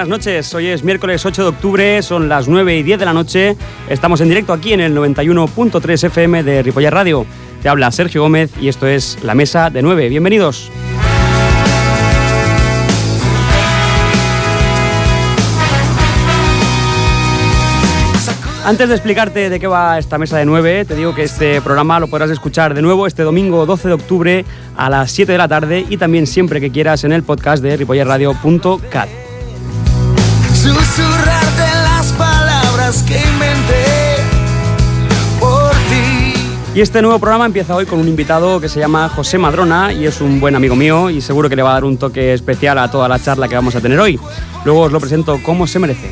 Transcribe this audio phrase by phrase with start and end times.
[0.00, 0.54] buenas noches.
[0.54, 3.54] Hoy es miércoles 8 de octubre, son las 9 y 10 de la noche.
[3.86, 7.26] Estamos en directo aquí en el 91.3 FM de Ripollar Radio.
[7.60, 10.08] Te habla Sergio Gómez y esto es La Mesa de 9.
[10.08, 10.72] Bienvenidos.
[18.64, 22.00] Antes de explicarte de qué va esta mesa de 9, te digo que este programa
[22.00, 24.44] lo podrás escuchar de nuevo este domingo 12 de octubre
[24.78, 27.76] a las 7 de la tarde y también siempre que quieras en el podcast de
[27.76, 29.29] ripollerradio.cat.
[30.90, 34.16] Susurrarte las palabras que inventé
[35.38, 36.34] por ti.
[36.74, 40.06] Y este nuevo programa empieza hoy con un invitado que se llama José Madrona y
[40.06, 42.78] es un buen amigo mío y seguro que le va a dar un toque especial
[42.78, 44.18] a toda la charla que vamos a tener hoy.
[44.64, 46.10] Luego os lo presento como se merece.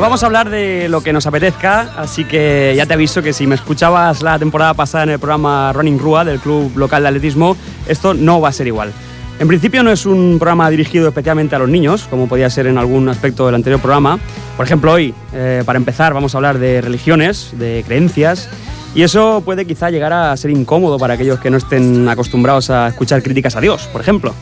[0.00, 3.34] Pues vamos a hablar de lo que nos apetezca, así que ya te aviso que
[3.34, 7.08] si me escuchabas la temporada pasada en el programa Running Rua del club local de
[7.10, 7.54] atletismo,
[7.86, 8.94] esto no va a ser igual.
[9.38, 12.78] En principio no es un programa dirigido especialmente a los niños, como podía ser en
[12.78, 14.18] algún aspecto del anterior programa.
[14.56, 18.48] Por ejemplo, hoy, eh, para empezar, vamos a hablar de religiones, de creencias,
[18.94, 22.88] y eso puede quizá llegar a ser incómodo para aquellos que no estén acostumbrados a
[22.88, 24.34] escuchar críticas a Dios, por ejemplo.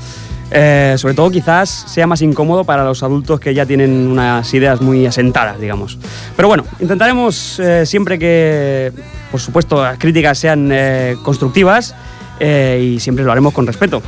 [0.50, 4.80] Eh, sobre todo quizás sea más incómodo para los adultos que ya tienen unas ideas
[4.80, 5.98] muy asentadas, digamos.
[6.36, 8.92] Pero bueno, intentaremos eh, siempre que,
[9.30, 11.94] por supuesto, las críticas sean eh, constructivas
[12.41, 14.00] y siempre lo haremos con respeto.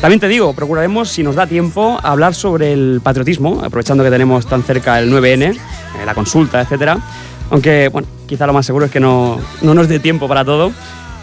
[0.00, 4.46] También te digo, procuraremos, si nos da tiempo, hablar sobre el patriotismo, aprovechando que tenemos
[4.46, 5.54] tan cerca el 9N,
[6.04, 6.98] la consulta, etcétera.
[7.50, 10.72] Aunque, bueno, quizá lo más seguro es que no, no nos dé tiempo para todo.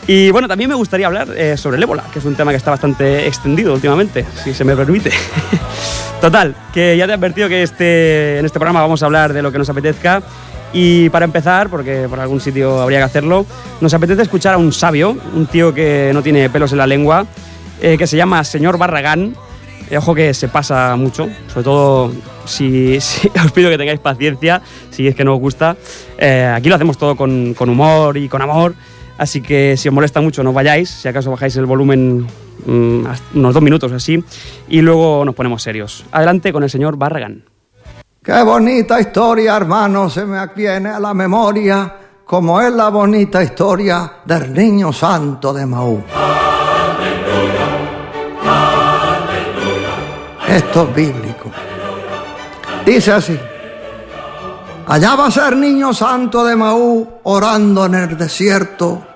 [0.08, 2.58] Y bueno, también me gustaría hablar eh, sobre el ébola, que es un tema que
[2.58, 5.12] está bastante extendido últimamente, si se me permite.
[6.22, 9.42] Total, que ya te he advertido que este, en este programa vamos a hablar de
[9.42, 10.22] lo que nos apetezca.
[10.74, 13.46] Y para empezar, porque por algún sitio habría que hacerlo,
[13.82, 17.26] nos apetece escuchar a un sabio, un tío que no tiene pelos en la lengua,
[17.82, 19.36] eh, que se llama Señor Barragán.
[19.90, 22.12] Eh, ojo que se pasa mucho, sobre todo
[22.46, 22.98] si,
[23.46, 24.62] os pido que tengáis paciencia,
[24.92, 25.76] si es que no os gusta.
[26.56, 28.74] aquí lo hacemos todo con, con humor y con amor.
[29.22, 32.26] Así que si os molesta mucho no vayáis, si acaso bajáis el volumen
[32.66, 33.06] mm,
[33.36, 34.18] unos dos minutos así
[34.68, 36.04] y luego nos ponemos serios.
[36.12, 37.44] Adelante con el señor Barragan.
[38.24, 44.12] Qué bonita historia, hermano, se me viene a la memoria, como es la bonita historia
[44.26, 46.04] del niño santo de Maú.
[50.50, 51.52] Esto es bíblico.
[52.84, 53.40] Dice así.
[54.88, 59.10] Allá va a ser niño santo de Maú orando en el desierto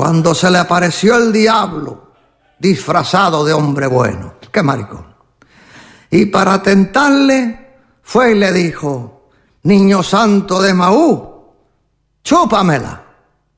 [0.00, 2.12] cuando se le apareció el diablo
[2.58, 4.32] disfrazado de hombre bueno.
[4.50, 5.04] Qué maricón.
[6.08, 9.28] Y para tentarle fue y le dijo,
[9.64, 11.52] niño santo de Maú,
[12.24, 13.02] chúpamela.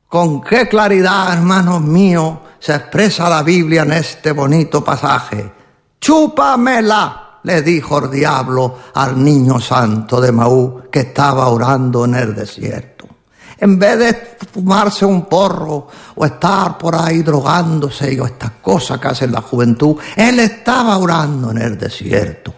[0.09, 5.53] Con qué claridad, hermanos míos, se expresa la Biblia en este bonito pasaje.
[6.01, 12.35] Chúpamela, le dijo el diablo al niño santo de Maú que estaba orando en el
[12.35, 13.12] desierto
[13.59, 19.09] en vez de fumarse un porro o estar por ahí drogándose o estas cosas que
[19.09, 22.55] hace la juventud, él estaba orando en el desierto.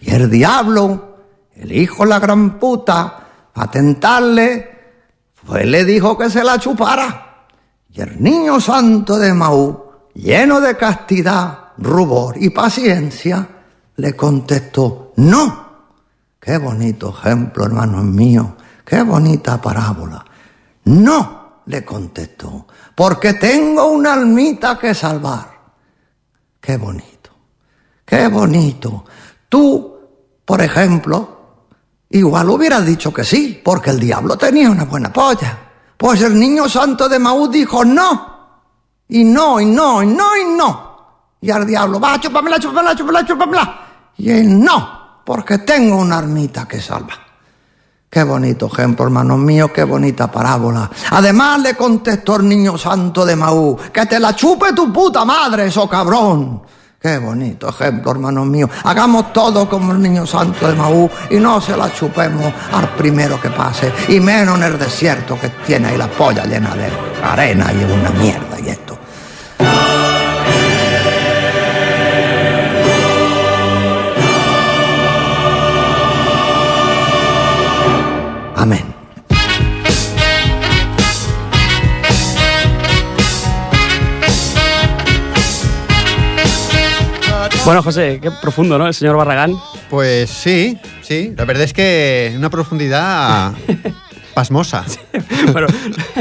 [0.00, 1.16] Y el diablo,
[1.54, 4.78] el hijo de la gran puta, a tentarle,
[5.46, 7.46] pues le dijo que se la chupara.
[7.92, 9.82] Y el niño santo de Maú,
[10.14, 13.46] lleno de castidad, rubor y paciencia,
[13.96, 15.68] le contestó, no.
[16.40, 18.46] Qué bonito ejemplo, hermanos míos
[18.90, 20.24] Qué bonita parábola.
[20.86, 25.46] No, le contestó, porque tengo una almita que salvar.
[26.60, 27.30] Qué bonito,
[28.04, 29.04] qué bonito.
[29.48, 29.96] Tú,
[30.44, 31.66] por ejemplo,
[32.08, 35.56] igual hubieras dicho que sí, porque el diablo tenía una buena polla.
[35.96, 38.64] Pues el niño santo de Maús dijo no,
[39.06, 41.36] y no, y no, y no, y no.
[41.40, 43.80] Y al diablo, va, chúpamela, chúpamela, chúpamela, chúpamela.
[44.16, 47.29] Y él no, porque tengo una almita que salvar.
[48.10, 50.90] Qué bonito ejemplo, hermanos míos, qué bonita parábola.
[51.10, 55.66] Además le contestó el niño santo de Maú, que te la chupe tu puta madre,
[55.66, 56.60] eso cabrón.
[57.00, 58.68] Qué bonito ejemplo, hermanos míos.
[58.82, 63.40] Hagamos todo como el niño santo de Maú y no se la chupemos al primero
[63.40, 63.92] que pase.
[64.08, 66.90] Y menos en el desierto que tiene ahí la polla llena de
[67.22, 68.89] arena y una mierda y esto.
[87.70, 88.88] Bueno, José, qué profundo, ¿no?
[88.88, 89.54] El señor Barragán.
[89.88, 91.32] Pues sí, sí.
[91.36, 93.52] La verdad es que una profundidad
[94.34, 94.84] pasmosa.
[95.52, 95.68] bueno,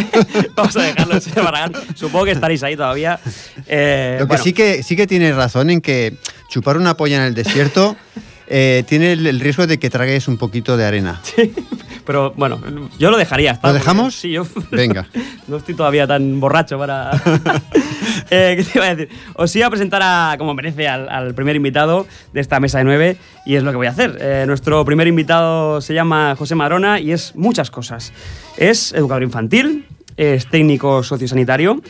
[0.56, 1.74] vamos a dejarlo, señor Barragán.
[1.96, 3.20] Supongo que estaréis ahí todavía.
[3.66, 6.14] Eh, Lo que sí que sí que tienes razón en que
[6.50, 7.96] chupar una polla en el desierto
[8.50, 11.22] eh, tiene el, riesgo de que tragues un poquito de arena.
[11.30, 11.54] Sí,
[12.06, 12.60] pero bueno,
[12.98, 13.60] yo lo dejaría.
[13.62, 14.16] ¿Lo dejamos?
[14.16, 14.44] Sí, yo.
[14.72, 15.06] Venga.
[15.48, 17.12] no estoy todavía tan borracho para.
[18.32, 19.16] Eh, ¿Qué te iba a decir?
[19.36, 23.18] Os iba a presentar a, como merece al, primer invitado de esta mesa de nueve
[23.46, 24.18] y es lo que voy a hacer.
[24.20, 28.12] Eh, nuestro primer invitado se llama José Marona y es muchas cosas.
[28.58, 29.86] Es educador infantil,
[30.18, 31.82] es técnico sociosanitario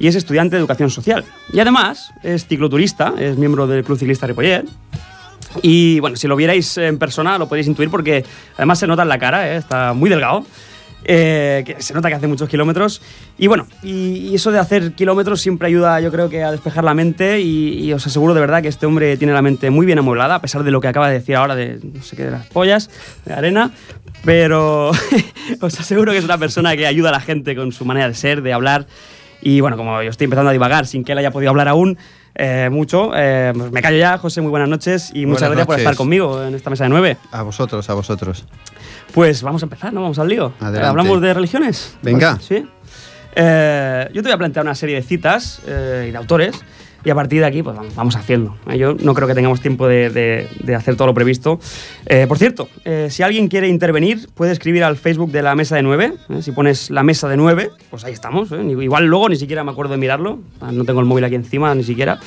[0.00, 1.24] y es estudiante de educación social.
[1.52, 4.64] Y además es cicloturista, es miembro del Club Ciclista Ripollet
[5.62, 8.24] y bueno, si lo vierais en persona lo podéis intuir porque
[8.56, 9.56] además se nota en la cara, ¿eh?
[9.56, 10.44] está muy delgado.
[11.04, 13.00] Eh, que se nota que hace muchos kilómetros.
[13.38, 16.94] Y bueno, y, eso de hacer kilómetros siempre ayuda, yo creo que a despejar la
[16.94, 17.40] mente.
[17.40, 20.40] Y, os aseguro de verdad que este hombre tiene la mente muy bien amueblada, a
[20.40, 22.90] pesar de lo que acaba de decir ahora de no sé qué, de las pollas,
[23.24, 23.70] de arena.
[24.24, 24.90] Pero
[25.60, 28.14] os aseguro que es una persona que ayuda a la gente con su manera de
[28.14, 28.86] ser, de hablar.
[29.42, 31.96] Y bueno, como yo estoy empezando a divagar sin que él haya podido hablar aún,
[32.34, 33.12] eh, mucho.
[33.14, 36.42] Eh, pues me callo ya, José, muy buenas noches y muchas gracias por estar conmigo
[36.42, 37.16] en esta mesa de nueve.
[37.32, 38.44] A vosotros, a vosotros.
[39.12, 40.02] Pues vamos a empezar, ¿no?
[40.02, 40.52] Vamos al lío.
[40.60, 41.96] ¿Hablamos de religiones?
[42.02, 42.38] Venga.
[42.40, 42.66] Sí.
[43.34, 46.60] Eh, yo te voy a plantear una serie de citas y de autores
[47.04, 48.56] y a partir de aquí pues vamos haciendo.
[48.68, 48.78] ¿eh?
[48.78, 51.58] Yo no creo que tengamos tiempo de, hacer todo lo previsto.
[52.06, 55.76] Eh, por cierto, eh, si alguien quiere intervenir, puede escribir al Facebook de la mesa
[55.76, 56.14] de 9.
[56.40, 58.50] Si pones la mesa de 9, pues ahí estamos.
[58.52, 60.40] Igual luego ni siquiera me acuerdo de mirarlo.
[60.60, 62.18] Ah, no tengo el móvil aquí encima ni siquiera.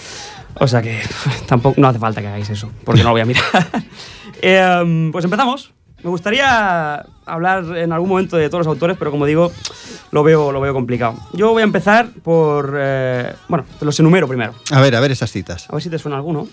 [0.56, 1.00] O sea que
[1.48, 3.44] tampoco no hace falta que hagáis eso, porque no lo voy a mirar.
[5.12, 5.74] pues empezamos.
[6.04, 9.52] Me gustaría hablar en algún momento de todos los autores, pero como digo,
[10.12, 11.16] lo veo, lo veo complicado.
[11.32, 12.76] Yo voy a empezar por...
[12.78, 14.54] Eh, bueno, te los enumero primero.
[14.72, 15.70] A ver, a ver esas citas.
[15.70, 16.48] A ver si te suena alguno.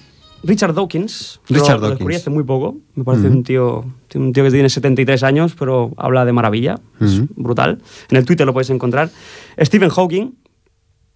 [0.45, 1.41] Richard Dawkins.
[1.49, 2.09] Richard lo, Dawkins.
[2.09, 2.77] Lo hace muy poco.
[2.95, 6.79] Me parece un, tío, un tío que tiene 73 años, pero habla de maravilla.
[7.01, 7.83] Es brutal.
[8.09, 9.11] En el Twitter lo podéis encontrar.
[9.61, 10.37] Stephen Hawking.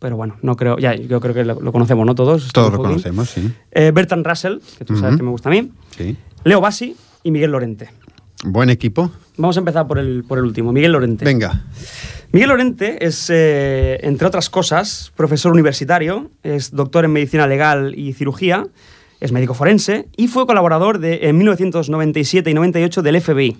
[0.00, 0.76] Pero bueno, no creo.
[0.78, 2.14] Ya, yo creo que lo, conocemos, ¿no?
[2.14, 2.52] Todos.
[2.52, 3.50] Todos lo conocemos, sí.
[3.70, 5.70] Eh, Bertrand Russell, que tú sabes que me gusta a mí.
[5.96, 6.16] Sí.
[6.42, 7.88] Leo Bassi y Miguel Lorente.
[8.46, 9.10] Buen equipo.
[9.38, 11.24] Vamos a empezar por el, por el último, Miguel Lorente.
[11.24, 11.64] Venga.
[12.30, 18.12] Miguel Lorente es, eh, entre otras cosas, profesor universitario, es doctor en medicina legal y
[18.12, 18.66] cirugía,
[19.20, 23.56] es médico forense y fue colaborador de, en 1997 y 98 del FBI.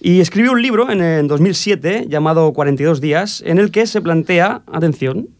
[0.00, 4.62] Y escribió un libro en, en 2007 llamado 42 días, en el que se plantea,
[4.70, 5.30] atención,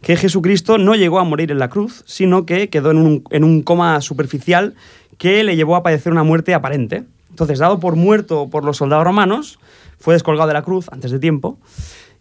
[0.00, 3.44] que Jesucristo no llegó a morir en la cruz, sino que quedó en un, en
[3.44, 4.74] un coma superficial
[5.18, 7.04] que le llevó a padecer una muerte aparente.
[7.34, 9.58] Entonces, dado por muerto por los soldados romanos,
[9.98, 11.58] fue descolgado de la cruz antes de tiempo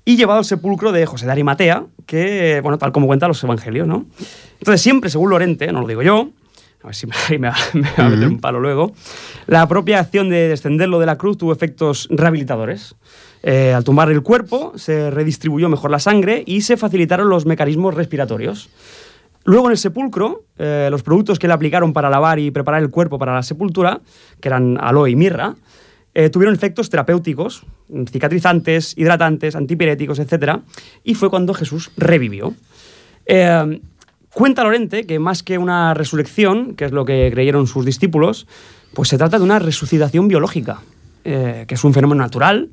[0.06, 3.88] y llevado al sepulcro de José de Arimatea, que, bueno, tal como cuentan los evangelios,
[3.88, 4.07] ¿no?
[4.57, 6.30] Entonces, siempre, según Lorente, no lo digo yo,
[6.81, 7.13] a ver si me,
[7.48, 7.56] va,
[7.98, 8.92] a meter un palo luego,
[9.45, 12.95] la propia acción de descenderlo de la cruz tuvo efectos rehabilitadores.
[13.44, 17.94] Eh, al tumbar el cuerpo, se redistribuyó mejor la sangre y se facilitaron los mecanismos
[17.94, 18.68] respiratorios.
[19.45, 22.89] Luego en el sepulcro, eh, los productos que le aplicaron para lavar y preparar el
[22.89, 23.99] cuerpo para la sepultura,
[24.39, 25.55] que eran aloe y mirra,
[26.13, 27.65] eh, tuvieron efectos terapéuticos,
[28.09, 30.59] cicatrizantes, hidratantes, antipiréticos, etc.
[31.03, 32.53] Y fue cuando Jesús revivió.
[33.25, 33.81] Eh,
[34.33, 38.47] cuenta Lorente que más que una resurrección, que es lo que creyeron sus discípulos,
[38.93, 40.81] pues se trata de una resucitación biológica,
[41.23, 42.69] que es un fenómeno natural,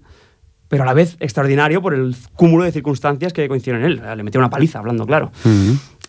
[0.69, 4.03] pero a la vez extraordinario por el cúmulo de circunstancias que coincidieron en él.
[4.17, 5.33] Le metió una paliza, hablando claro.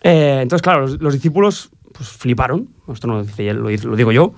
[0.03, 4.34] Eh, entonces, claro, los, discípulos pues, fliparon, esto no lo dice lo, digo yo,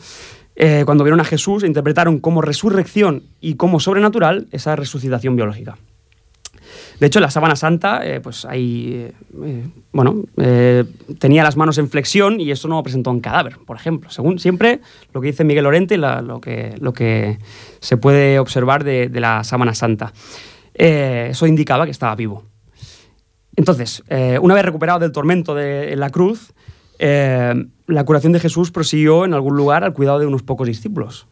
[0.55, 5.77] eh, cuando vieron a Jesús interpretaron como resurrección y como sobrenatural esa resucitación biológica.
[6.99, 9.11] De hecho, en la sábana santa, eh, pues ahí,
[9.91, 10.23] bueno,
[11.19, 14.09] tenía las manos en flexión y eso no presentó un cadáver, por ejemplo.
[14.09, 14.79] Según siempre
[15.11, 17.39] lo que dice Miguel Lorente, lo, que, lo que
[17.79, 20.13] se puede observar de, de la sábana santa.
[20.73, 22.43] eso indicaba que estaba vivo.
[23.55, 26.53] Entonces, eh, una vez recuperado del tormento de la cruz,
[26.99, 27.53] eh,
[27.87, 31.27] la curación de Jesús prosiguió en algún lugar al cuidado de unos pocos discípulos.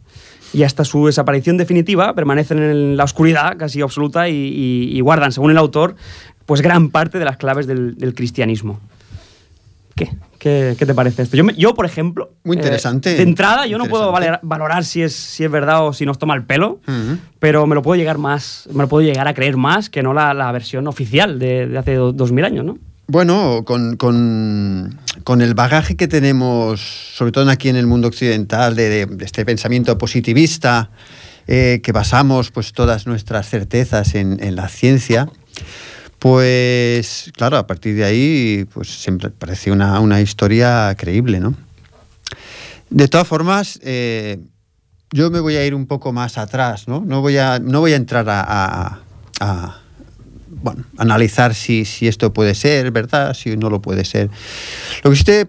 [0.53, 5.57] Y hasta su desaparición definitiva permanecen en la oscuridad casi absoluta y, guardan, según el
[5.57, 5.95] autor,
[6.45, 8.79] pues gran parte de las claves del cristianismo.
[9.95, 10.09] ¿Qué?
[10.41, 11.37] ¿Qué, te parece esto?
[11.37, 12.31] Yo, yo por ejemplo.
[12.43, 13.13] Muy interesante.
[13.13, 16.17] Eh, de entrada, yo no puedo valorar, si es, si es verdad o si nos
[16.17, 16.79] toma el pelo,
[17.37, 20.15] pero me lo puedo llegar más, me lo puedo llegar a creer más que no
[20.15, 22.79] la, la versión oficial de, de hace dos mil años, ¿no?
[23.05, 26.81] Bueno, con, con, con, el bagaje que tenemos,
[27.13, 30.89] sobre todo aquí en el mundo occidental, de, de este pensamiento positivista,
[31.45, 35.27] eh, que basamos pues, todas nuestras certezas en, en la ciencia,
[36.21, 41.55] pues claro, a partir de ahí, pues siempre parece una, una historia creíble, ¿no?
[42.91, 44.37] De todas formas, eh,
[45.11, 47.01] yo me voy a ir un poco más atrás, ¿no?
[47.03, 48.99] No voy a, no voy a entrar a, a-
[49.39, 49.81] a,
[50.47, 53.33] bueno, analizar si, si esto puede ser, ¿verdad?
[53.33, 54.29] Si no lo puede ser.
[55.03, 55.47] Lo que te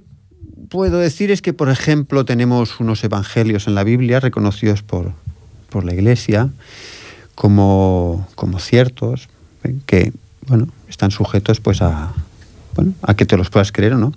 [0.70, 5.12] puedo decir es que, por ejemplo, tenemos unos evangelios en la Biblia reconocidos por,
[5.68, 6.48] por la Iglesia
[7.34, 9.28] como, como ciertos,
[9.64, 9.74] ¿eh?
[9.84, 10.12] que,
[10.46, 12.12] bueno, están sujetos pues a,
[12.74, 14.12] bueno, a que te los puedas creer o no.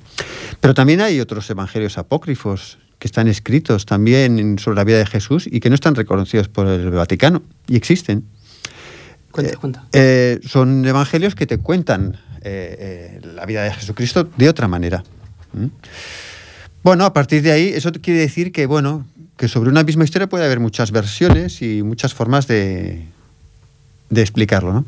[0.59, 5.47] Pero también hay otros evangelios apócrifos que están escritos también sobre la vida de Jesús
[5.51, 8.23] y que no están reconocidos por el Vaticano y existen.
[9.31, 9.83] Cuenta, Eh, cuenta.
[9.91, 15.03] eh, son evangelios que te cuentan eh, eh, la vida de Jesucristo de otra manera.
[15.53, 15.65] ¿Mm?
[16.83, 19.05] Bueno, a partir de ahí, eso quiere decir que, bueno,
[19.37, 23.07] que sobre una misma historia puede haber muchas versiones y muchas formas de,
[24.09, 24.85] de explicarlo, ¿no?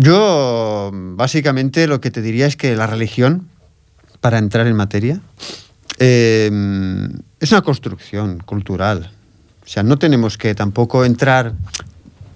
[0.00, 3.48] Yo, básicamente, lo que te diría es que la religión,
[4.20, 5.20] para entrar en materia,
[5.98, 6.48] eh,
[7.40, 9.10] es una construcción cultural.
[9.64, 11.54] O sea, no tenemos que tampoco entrar...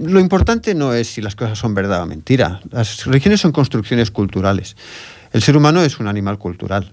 [0.00, 2.60] Lo importante no es si las cosas son verdad o mentira.
[2.72, 4.74] Las religiones son construcciones culturales.
[5.32, 6.92] El ser humano es un animal cultural.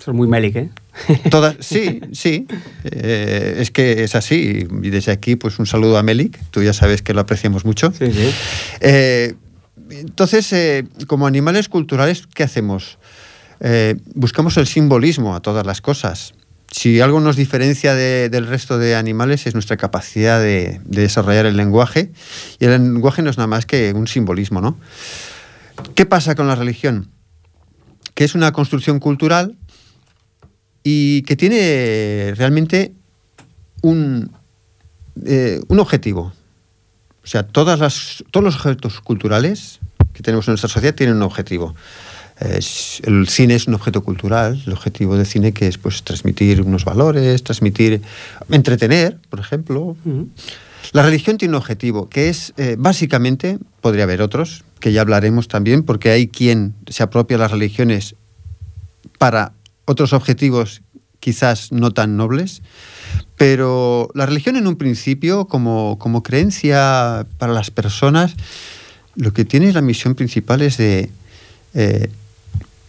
[0.00, 0.70] Es muy Melik, ¿eh?
[1.30, 2.46] Todas, sí, sí.
[2.84, 4.66] Eh, es que es así.
[4.82, 6.38] Y desde aquí, pues un saludo a Melik.
[6.50, 7.92] Tú ya sabes que lo apreciamos mucho.
[7.92, 8.30] Sí, sí.
[8.80, 9.34] Eh,
[9.90, 12.98] entonces, eh, como animales culturales, ¿qué hacemos?
[13.60, 16.34] Eh, buscamos el simbolismo a todas las cosas.
[16.70, 21.46] Si algo nos diferencia de- del resto de animales es nuestra capacidad de, de desarrollar
[21.46, 22.10] el lenguaje.
[22.58, 24.76] Y el lenguaje no es nada más que un simbolismo, ¿no?
[25.94, 27.08] ¿Qué pasa con la religión?
[28.14, 29.56] Que es una construcción cultural
[30.82, 32.92] y que tiene realmente
[33.82, 34.32] un,
[35.24, 36.32] eh, un objetivo.
[37.26, 39.80] O sea, todas las, todos los objetos culturales
[40.12, 41.74] que tenemos en nuestra sociedad tienen un objetivo.
[42.38, 46.62] Es- el cine es un objeto cultural, el objetivo del cine que es pues, transmitir
[46.62, 48.00] unos valores, transmitir,
[48.48, 49.96] entretener, por ejemplo.
[50.92, 55.48] La religión tiene un objetivo que es, eh, básicamente, podría haber otros, que ya hablaremos
[55.48, 58.14] también, porque hay quien se apropia las religiones
[59.18, 59.52] para
[59.84, 60.82] otros objetivos
[61.20, 62.62] quizás no tan nobles,
[63.36, 68.34] pero la religión en un principio, como, como creencia para las personas,
[69.14, 71.10] lo que tiene la misión principal es de
[71.74, 72.08] eh,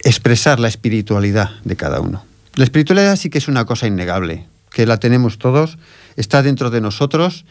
[0.04, 2.24] expresar la espiritualidad de cada uno.
[2.54, 5.78] La espiritualidad sí que es una cosa innegable, que la tenemos todos,
[6.16, 7.44] está dentro de nosotros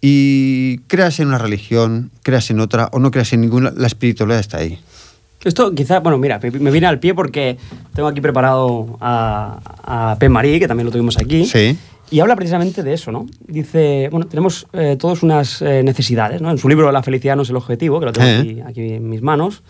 [0.00, 4.40] y creas en una religión, creas en otra o no creas en ninguna, la espiritualidad
[4.40, 4.80] está ahí.
[5.44, 7.56] Esto quizá, bueno, mira, me- viene al pie porque
[7.94, 10.28] tengo aquí preparado a, a P.
[10.28, 11.44] Marí, que también lo tuvimos aquí.
[11.46, 11.76] Sí.
[12.10, 13.26] Y habla precisamente de eso, ¿no?
[13.46, 16.50] Dice, bueno, tenemos eh, todos unas eh, necesidades, ¿no?
[16.50, 19.08] En su libro La felicidad no es el objetivo, que lo tengo aquí, aquí en
[19.08, 19.62] mis manos,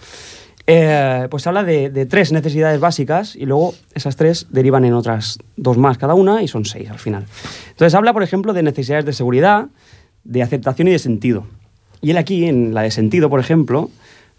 [0.67, 5.38] eh, pues habla de, de tres necesidades básicas y luego esas tres derivan en otras
[5.57, 7.25] dos más cada una y son seis al final.
[7.71, 9.67] Entonces habla, por ejemplo, de necesidades de seguridad,
[10.25, 11.47] de aceptación y de sentido.
[12.00, 13.88] Y él aquí, en la de sentido, por ejemplo,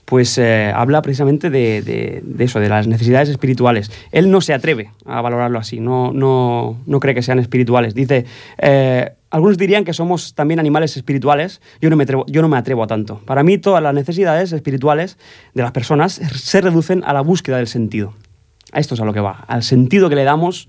[0.06, 3.92] pues eh, habla precisamente de, de- de eso, de las necesidades espirituales.
[4.12, 7.94] Él no se atreve a valorarlo así, no, no, no cree que sean espirituales.
[7.96, 8.26] Dice,
[8.58, 12.58] eh, algunos dirían que somos también animales espirituales, yo no, me atrevo, yo no me
[12.58, 13.20] atrevo a tanto.
[13.26, 15.18] Para mí todas las necesidades espirituales
[15.54, 18.14] de las personas se reducen a la búsqueda del sentido.
[18.72, 20.68] A esto es a lo que va, al sentido que le damos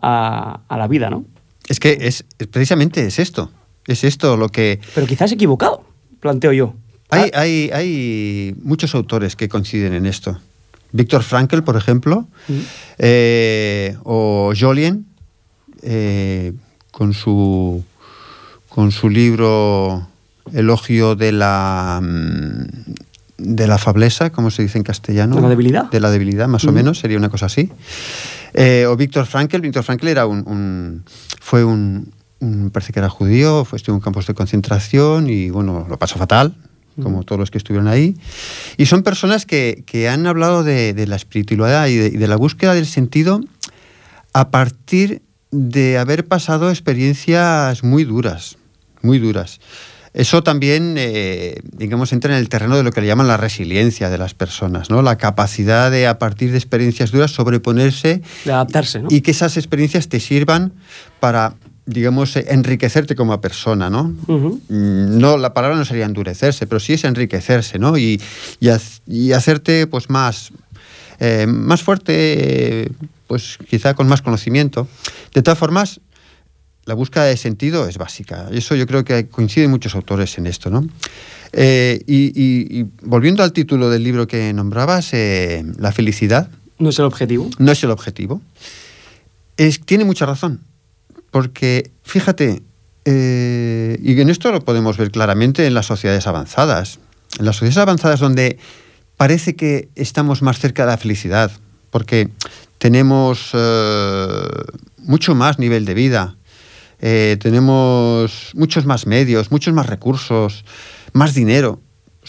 [0.00, 1.24] a, a la vida, ¿no?
[1.68, 3.50] Es que es, es- precisamente es esto.
[3.86, 4.80] Es esto lo que...
[4.94, 5.84] Pero quizás equivocado,
[6.20, 6.74] planteo yo.
[7.10, 10.38] Hay, hay, hay muchos autores que coinciden en esto.
[10.92, 12.26] Víctor Frankl, por ejemplo,
[12.98, 15.06] eh, o Jolien,
[15.82, 16.52] eh,
[16.90, 17.84] con, su,
[18.68, 20.06] con su libro
[20.52, 22.92] Elogio de la, mm,
[23.38, 25.34] de la fableza, ¿cómo se dice en castellano?
[25.36, 25.90] ¿De la debilidad?
[25.90, 26.74] De la debilidad, más o Mm.
[26.74, 27.70] menos, sería una cosa así.
[28.54, 29.60] Eh, o Víctor Frankl.
[29.60, 31.04] Víctor Frankl era un, un-
[31.40, 35.86] fue un, un- parece que era judío, fue, estuvo en campos de concentración y bueno,
[35.88, 36.54] lo pasó fatal,
[37.02, 38.16] como todos los que estuvieron ahí.
[38.76, 42.28] Y son personas que, que han hablado de, de la espiritualidad y de, y de
[42.28, 43.40] la búsqueda del sentido
[44.32, 48.56] a partir de haber pasado experiencias muy duras,
[49.02, 49.60] muy duras.
[50.14, 54.10] Eso también, eh, digamos, entra en el terreno de lo que le llaman la resiliencia
[54.10, 55.02] de las personas, ¿no?
[55.02, 59.08] La capacidad de, a partir de experiencias duras, sobreponerse De adaptarse, ¿no?
[59.10, 60.72] y que esas experiencias te sirvan
[61.18, 61.54] para,
[61.86, 64.04] digamos, eh, enriquecerte como persona, ¿no?
[64.28, 67.96] Mm, No, la palabra no sería endurecerse, pero sí es enriquecerse, ¿no?
[67.98, 68.20] Y,
[68.60, 68.68] y,
[69.06, 70.50] y hacerte, pues, más,
[71.20, 72.90] eh, más fuerte,
[73.26, 74.88] pues, quizá con más conocimiento.
[75.34, 76.00] De todas formas,
[76.86, 78.48] la búsqueda de sentido es básica.
[78.52, 80.86] Eso yo creo que coinciden muchos autores en esto, ¿no?
[81.52, 86.48] Eh, y, y- y volviendo al título del libro que nombrabas, eh, La felicidad
[86.78, 87.48] No es el objetivo.
[87.58, 88.42] no es el objetivo.
[89.56, 90.60] es, tiene mucha razón.
[91.34, 92.62] Porque, fíjate,
[93.04, 97.00] eh, y en esto lo podemos ver claramente en las sociedades avanzadas.
[97.40, 98.56] En las sociedades avanzadas donde
[99.16, 101.50] parece que estamos más cerca de la felicidad,
[101.90, 102.28] porque
[102.78, 104.46] tenemos eh,
[104.98, 106.36] mucho más nivel de vida,
[107.00, 110.64] eh, tenemos muchos más medios, muchos más recursos,
[111.14, 111.80] más dinero.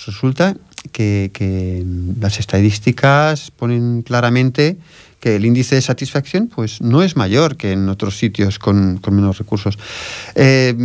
[0.07, 0.57] Resulta
[0.91, 1.85] que
[2.19, 4.77] las estadísticas ponen claramente
[5.25, 9.15] que el índice de satisfacción pues, no es mayor que en otros sitios con, con
[9.15, 9.75] menos recursos.
[10.35, 10.75] Eh,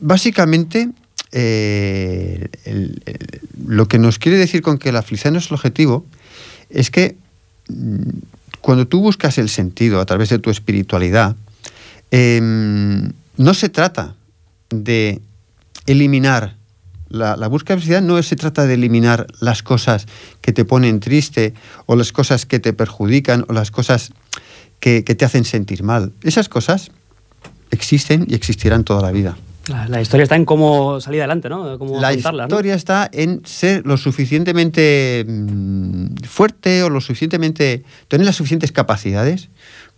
[0.00, 0.90] básicamente,
[1.32, 2.48] eh,
[3.66, 6.04] lo que nos quiere decir con que la felicidad no es el objetivo
[6.68, 7.16] es que
[7.70, 8.10] mm,
[8.60, 11.34] cuando tú buscas el sentido a través de tu espiritualidad,
[12.10, 14.14] eh, no se trata
[14.68, 15.22] de
[15.86, 16.58] eliminar
[17.14, 20.06] la, la, búsqueda de felicidad no se trata de eliminar las cosas
[20.40, 21.54] que te ponen triste
[21.86, 24.12] o las cosas que te perjudican o las cosas
[24.80, 26.12] que, que te hacen sentir mal.
[26.22, 26.90] Esas cosas
[27.70, 29.36] existen y existirán toda la vida.
[29.68, 31.78] La, la, historia está en cómo salir adelante, ¿no?
[31.78, 32.76] Cómo la historia ¿no?
[32.76, 37.82] está en ser lo suficientemente mmm, fuerte o lo suficientemente.
[38.08, 39.48] tener las suficientes capacidades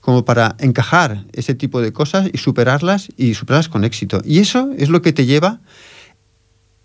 [0.01, 4.23] como para encajar ese tipo de cosas y superarlas y superarlas con éxito.
[4.25, 5.59] Y eso es lo que te lleva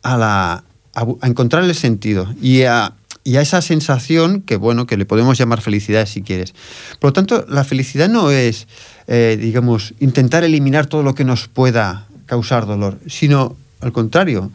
[0.03, 2.93] a, la, a, a encontrar el sentido y a,
[3.23, 6.53] y a, esa sensación que, bueno, que le podemos llamar felicidad si quieres.
[6.99, 8.67] Por lo tanto, la felicidad no es,
[9.07, 14.51] eh, digamos, intentar eliminar todo lo que nos pueda causar dolor, sino al contrario,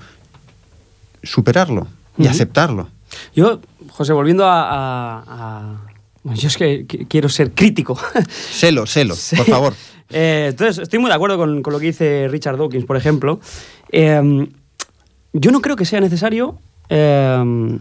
[1.22, 1.86] superarlo
[2.16, 2.30] y uh -huh.
[2.30, 2.88] aceptarlo.
[3.34, 3.60] Yo,
[3.90, 5.82] José, volviendo a.
[6.34, 7.96] Yo es que quiero ser crítico.
[8.52, 9.36] Selo, selo, sí.
[9.36, 9.74] por favor.
[10.10, 13.40] Eh, entonces, estoy muy de acuerdo con, con, lo que dice Richard Dawkins, por ejemplo.
[13.92, 14.48] Eh,
[15.32, 16.58] yo no creo que sea necesario
[16.88, 17.78] eh,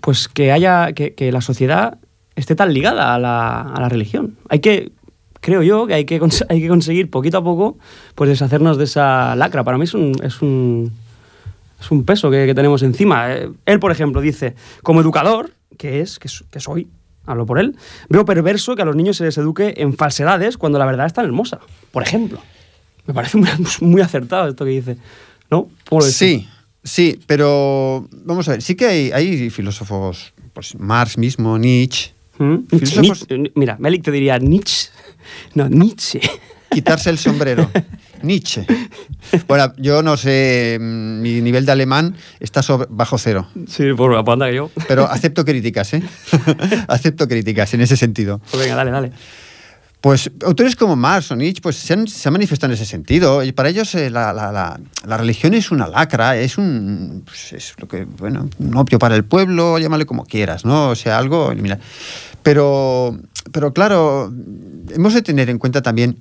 [0.00, 1.98] pues que haya que, la sociedad
[2.34, 4.36] esté tan ligada a la, a la, religión.
[4.48, 4.92] Hay que,
[5.40, 7.78] creo yo, que hay que, hay que conseguir poquito a poco
[8.14, 9.64] pues deshacernos de esa lacra.
[9.64, 10.92] Para mí es un, es un,
[11.80, 13.32] es un peso que, que tenemos encima.
[13.32, 16.88] Eh, él, por ejemplo, dice, como educador, que es, que, que soy,
[17.24, 17.76] hablo por él,
[18.08, 21.12] veo perverso que a los niños se les eduque en falsedades cuando la verdad es
[21.12, 21.60] tan hermosa.
[21.90, 22.40] Por ejemplo.
[23.06, 23.48] Me parece muy,
[23.80, 24.96] muy acertado esto que dice.
[25.50, 25.68] ¿No?
[26.00, 26.48] Sí,
[26.86, 32.12] Sí, pero vamos a ver, sí que hay, hay filósofos, pues Marx mismo, Nietzsche.
[32.38, 32.58] ¿Mm?
[32.68, 33.28] Filósofos...
[33.28, 33.52] Nietzsche.
[33.56, 34.90] Mira, Melik te diría Nietzsche.
[35.54, 36.20] No, Nietzsche.
[36.70, 37.68] Quitarse el sombrero.
[38.22, 38.64] Nietzsche.
[39.48, 43.48] Bueno, yo no sé, mm, mi nivel de alemán está sobre, bajo cero.
[43.66, 44.70] Sí, por la panda que yo.
[44.86, 46.02] Pero acepto críticas, ¿eh?
[46.88, 48.40] acepto críticas en ese sentido.
[48.50, 49.12] Pues venga, dale, dale.
[50.06, 53.42] Pues autores como Marx o Nietzsche pues, se, han, manifestado en ese sentido.
[53.42, 57.24] Y para ellos eh, la, religión es una lacra, es un.
[57.26, 60.94] Pues, es lo que, bueno, opio para el pueblo, llámale como quieras, ¿no?
[60.94, 61.52] Sea, algo.
[62.44, 63.18] Pero,
[63.50, 64.32] pero claro,
[64.94, 66.20] hemos de tener en cuenta también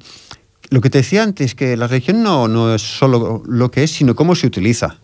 [0.71, 3.91] lo que te decía antes, que la religión no, no es solo lo que es,
[3.91, 4.97] sino cómo se utiliza.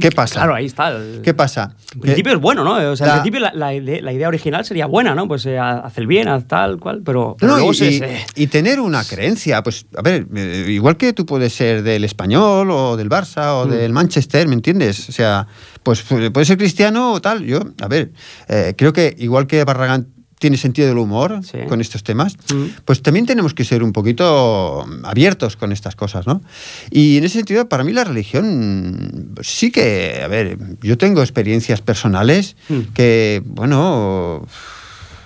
[0.00, 0.34] ¿Qué pasa?
[0.34, 0.88] Claro, ahí está.
[0.88, 1.22] El...
[1.22, 1.74] ¿Qué pasa?
[1.94, 2.74] En principio es bueno, ¿no?
[2.90, 3.12] O sea, la...
[3.14, 5.26] en principio la, la, idea, la, idea original sería buena, ¿no?
[5.26, 7.98] Pues eh, haz el bien, haz tal, cual, pero, pero no, luego y, se, y,
[7.98, 8.26] se...
[8.34, 12.70] y, tener una creencia, pues, a ver, eh, igual que tú puedes ser del español
[12.70, 13.70] o del Barça o mm.
[13.70, 15.08] del Manchester, ¿me entiendes?
[15.08, 15.46] O sea,
[15.82, 17.44] pues puedes ser cristiano o tal.
[17.44, 18.12] Yo, a ver,
[18.48, 21.58] eh, creo que igual que Barragán tiene sentido del humor sí.
[21.68, 22.82] con estos temas, mm.
[22.84, 26.42] pues también tenemos que ser un poquito abiertos con estas cosas, ¿no?
[26.90, 31.80] Y en ese sentido, para mí la religión sí que, a ver, yo tengo experiencias
[31.80, 32.80] personales mm.
[32.94, 34.46] que, bueno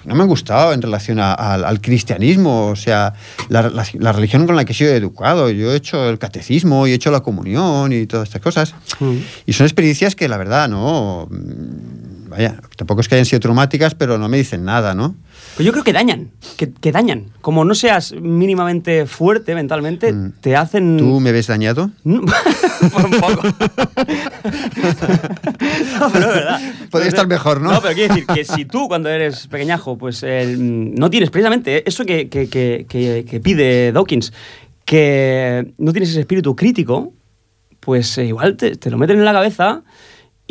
[0.05, 3.14] no me han gustado en relación a, a, al cristianismo, o sea,
[3.48, 5.48] la, la, la, religión con la que he sido educado.
[5.51, 8.75] Yo he hecho el catecismo y he hecho la comunión y todas estas cosas.
[8.98, 9.16] Mm.
[9.46, 11.29] Y son experiencias que, la verdad, no
[12.33, 15.14] vaya, tampoco es que hayan sido traumáticas, pero no me dicen nada, ¿no?
[15.55, 17.27] Pues yo creo que dañan, que, que dañan.
[17.42, 20.33] Como no seas mínimamente fuerte mentalmente, mm.
[20.40, 20.97] te hacen...
[20.97, 21.90] ¿Tú me ves dañado?
[22.05, 23.42] Por un poco.
[26.01, 26.61] no, pero es verdad.
[26.90, 27.71] Podría estar mejor, ¿no?
[27.73, 31.87] No, pero quiero decir que si tú cuando eres pequeñajo, pues eh, no tienes precisamente
[31.87, 34.33] eso que, que, que, pide Dawkins,
[34.87, 37.12] que no tienes ese espíritu crítico,
[37.81, 39.83] pues eh, igual te, te lo meten en la cabeza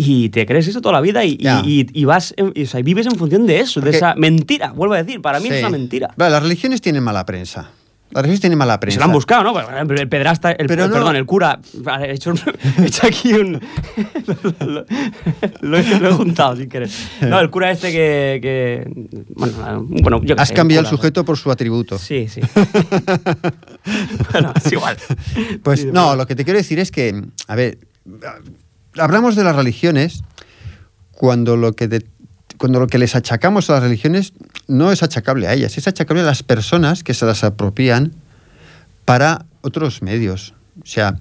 [0.04, 1.62] y te crees eso toda la vida y, yeah.
[1.64, 4.16] y, y vas en, y, o sea, vives en función de eso, Porque, de esa
[4.16, 4.72] mentira.
[4.72, 5.54] Vuelvo a decir, para mí sí.
[5.54, 6.14] es una mentira.
[6.18, 7.70] Las religiones tienen mala prensa.
[8.10, 8.96] Las religiones tienen mala prensa.
[8.96, 9.60] Se lo han buscado, ¿no?
[9.60, 10.94] El pedrasta, el, Pero no.
[10.94, 11.60] perdón, el cura.
[12.02, 12.34] He hecho,
[12.80, 13.54] he hecho aquí un.
[14.60, 14.86] lo,
[15.62, 16.90] lo, he, lo, he, juntado sin querer.
[17.22, 18.40] No, el cura este que.
[18.42, 18.92] que
[19.36, 22.00] bueno, bueno, yo Has sé, cambiado el, cura, sujeto por su atributo.
[22.00, 22.42] Sí, sí.
[24.34, 24.98] bueno, es igual.
[25.64, 27.24] Pues no, lo que te quiero decir es que.
[27.48, 27.78] A ver
[28.98, 30.24] hablamos de las religiones
[31.12, 32.06] cuando lo que, de,
[32.58, 34.34] cuando lo que les achacamos a las religiones
[34.68, 38.14] no es achacable a ellas, es achacable a las personas que se las apropian
[39.06, 40.54] para otros medios.
[40.82, 41.20] O sea,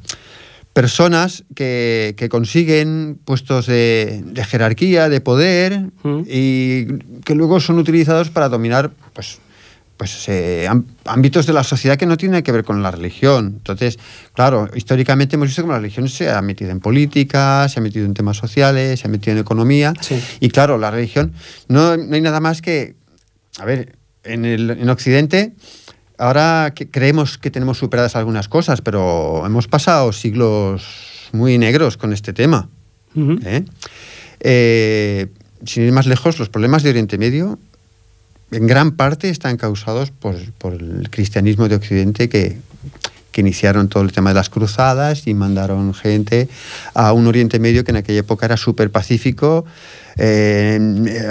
[0.73, 6.23] personas que, que consiguen puestos de, de jerarquía, de poder, Mm.
[6.27, 6.87] y
[7.25, 9.39] que luego son utilizados para dominar pues,
[10.01, 10.67] pues, eh,
[11.05, 13.57] ámbitos de la sociedad que no tienen que ver con la religión.
[13.59, 13.99] Entonces,
[14.33, 18.07] claro, históricamente hemos visto que la religión se ha metido en política, se ha metido
[18.07, 19.93] en temas sociales, se ha metido en economía.
[20.01, 20.19] Sí.
[20.41, 21.35] Y claro, la religión,
[21.69, 22.95] no, no hay nada más que,
[23.59, 25.53] a ver, en, el, en Occidente,
[26.17, 32.15] ahora que creemos que tenemos superadas algunas cosas, pero hemos pasado siglos muy negros con
[32.15, 32.71] este tema.
[33.15, 33.67] ¿eh?
[34.41, 35.27] Eh,
[35.67, 37.59] sin ir más lejos, los problemas de Oriente Medio
[38.51, 42.59] en gran parte están causados por, por el cristianismo de Occidente que,
[43.33, 46.49] que iniciaron todo el tema de las cruzadas y mandaron gente
[46.95, 49.65] a un Oriente Medio que en aquella época era súper pacífico.
[50.17, 50.79] Eh,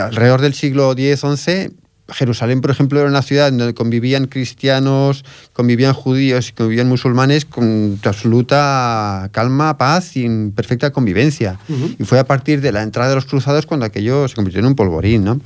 [0.02, 1.70] alrededor del siglo X-XI,
[2.12, 8.00] Jerusalén, por ejemplo, era una ciudad donde convivían cristianos, convivían judíos y convivían musulmanes con
[8.04, 11.60] absoluta calma, paz y en perfecta convivencia.
[11.68, 11.96] Ujú.
[12.00, 14.68] Y fue a partir de la entrada de los cruzados cuando aquello se convirtió en
[14.68, 15.40] un polvorín, ¿no?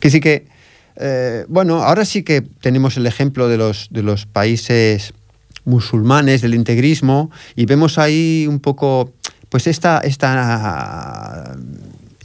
[0.00, 0.46] Que sí que,
[1.00, 5.14] eh, bueno, ahora sí que tenemos el ejemplo de los, de los países
[5.64, 9.12] musulmanes, del integrismo, y vemos ahí un poco,
[9.48, 11.56] pues esta, esta,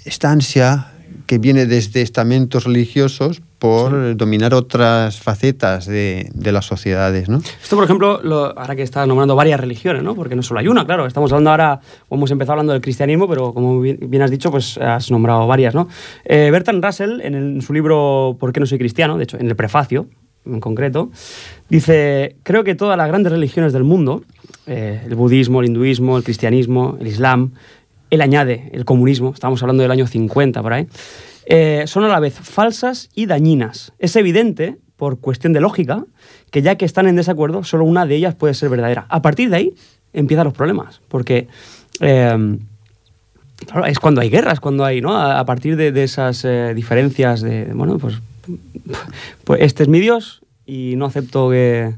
[0.04, 0.92] esta ansia
[1.26, 7.38] que viene desde estamentos religiosos por dominar otras facetas de, de las sociedades, ¿no?
[7.62, 10.14] Esto, por ejemplo, lo- ahora que estás nombrando varias religiones, ¿no?
[10.16, 11.06] Porque no solo hay una, claro.
[11.06, 14.52] Estamos hablando ahora, o hemos empezado hablando del cristianismo, pero como bien, bien has dicho,
[14.52, 15.88] pues has nombrado varias, ¿no?
[16.26, 19.18] Eh, Bertrand Russell, en, el- en su libro ¿Por qué no soy cristiano?
[19.18, 20.08] De hecho, en el prefacio,
[20.46, 21.10] en concreto,
[21.70, 24.24] dice, creo que todas las grandes religiones del mundo,
[24.68, 27.52] eh, el budismo, el hinduismo, el cristianismo, el islam,
[28.12, 30.88] él añade el comunismo, estamos hablando del año 50 por ahí,
[31.46, 33.94] eh, son a la vez falsas y dañinas.
[34.00, 36.06] Es evidente, por cuestión de lógica,
[36.52, 39.06] que ya que están en desacuerdo, solo una de ellas puede ser verdadera.
[39.10, 39.76] A partir de ahí
[40.14, 41.48] empiezan los problemas, porque
[42.00, 42.58] eh,
[43.66, 45.16] claro, es cuando hay guerras, cuando hay, ¿no?
[45.18, 48.22] A, partir de, de esas eh, diferencias de, bueno, pues,
[49.44, 51.96] pues este es mi Dios y no acepto que.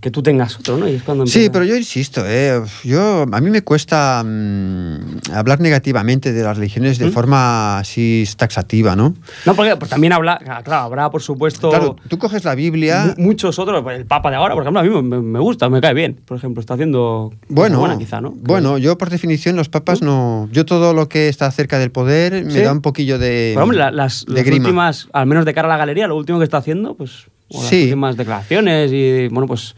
[0.00, 0.88] Que tú tengas otro, ¿no?
[0.88, 2.60] Y es cuando Sí, pero yo insisto, ¿eh?
[2.84, 7.12] yo, a mí me cuesta mm, hablar negativamente de las religiones de ¿Mm?
[7.12, 9.14] forma así taxativa, ¿no?
[9.46, 11.70] No, porque pues, también habla, claro, habrá por supuesto...
[11.70, 13.14] Claro, tú coges la Biblia...
[13.16, 15.68] mu- muchos otros, pues, el Papa de ahora, por ejemplo, a mí me, me gusta,
[15.68, 16.20] me cae bien.
[16.24, 18.32] Por ejemplo, está haciendo Bueno, buenas, quizá, ¿no?
[18.32, 20.48] bueno, yo por definición los papas no...
[20.52, 23.78] Yo todo lo que está cerca del poder me da un poquillo de Pero, hombre,
[23.78, 24.64] la- las, de las grima.
[24.64, 27.60] últimas, al menos de cara a la galería, lo último que está haciendo, pues, o
[27.60, 27.82] las Sí.
[27.84, 29.74] últimas declaraciones y, bueno, pues,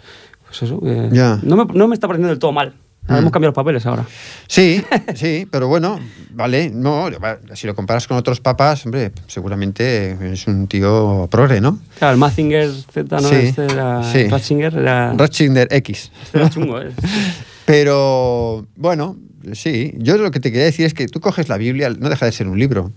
[0.47, 0.81] pues eso.
[1.13, 1.39] Ya.
[1.43, 2.75] No, me, no me está pareciendo del todo mal.
[3.07, 3.17] Mm.
[3.17, 4.07] Hemos cambiado los papeles ahora.
[4.49, 4.83] Sí,
[5.15, 7.07] sí, pero bueno, vale, no,
[7.55, 11.79] si lo comparas con otros papas, hombre, seguramente es un tío progre, ¿no?
[11.99, 13.29] Claro, el Mazinger Z, ¿no?
[13.29, 14.27] Sí, Este era, sí.
[14.29, 16.11] Ratzinger era, Ratzinger X.
[16.23, 16.93] este era chungo, ¿eh?
[17.67, 19.17] Pero bueno,
[19.53, 22.27] sí, yo lo que te quería decir es que tú coges la Biblia, no deja
[22.27, 22.91] de ser un libro.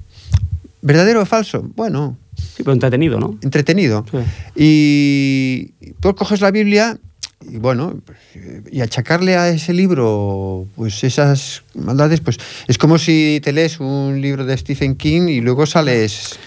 [0.82, 1.64] ¿Verdadero o falso?
[1.76, 3.38] Bueno, Sí, pero entretenido, ¿no?
[3.42, 4.06] entretenido.
[4.12, 4.18] Sí.
[4.56, 6.98] Y tú coges la Biblia
[7.40, 8.02] y bueno,
[8.72, 14.20] y achacarle a ese libro pues esas maldades, pues es como si te lees un
[14.20, 16.38] libro de Stephen King y luego sales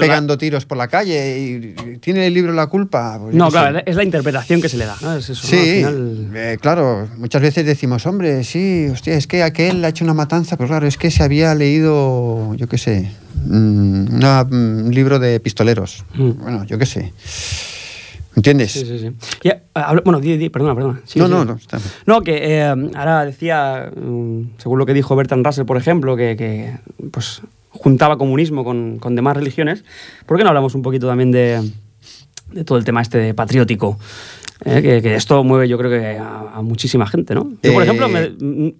[0.00, 3.18] pegando tiros por la calle y tiene el libro la culpa.
[3.20, 3.50] Pues No, sé.
[3.52, 5.16] claro, es la interpretación que se le da, ¿no?
[5.16, 5.48] Es eso, ¿no?
[5.50, 10.04] Sí, final- eh, claro, muchas veces decimos, hombre, sí, hostia, es que aquel ha hecho
[10.04, 13.10] una matanza, pero claro, es que se había leído, yo qué sé,
[13.44, 16.04] mm, una- mm, un libro de pistoleros.
[16.14, 16.30] Mm.
[16.40, 17.12] Bueno, yo qué sé.
[18.38, 18.70] ¿Entiendes?
[18.72, 19.10] Sí, sí, sí.
[19.42, 21.00] Y, eh, hablo- bueno, di, di, perdona, perdona.
[21.04, 21.30] Sí, no, sí.
[21.32, 22.62] no, no, está- No, que eh,
[22.94, 26.76] ahora decía, mm, según lo que dijo Bertrand Russell, por ejemplo, que, que,
[27.10, 29.84] pues, juntaba comunismo con, con demás religiones.
[30.26, 31.68] ¿Por qué no hablamos un poquito también de,
[32.52, 33.98] de todo el tema este de patriótico?
[34.64, 37.48] Eh, que, que esto mueve yo creo que a, a muchísima gente, ¿no?
[37.62, 38.72] Yo, por Eh, ejemplo, me- mm,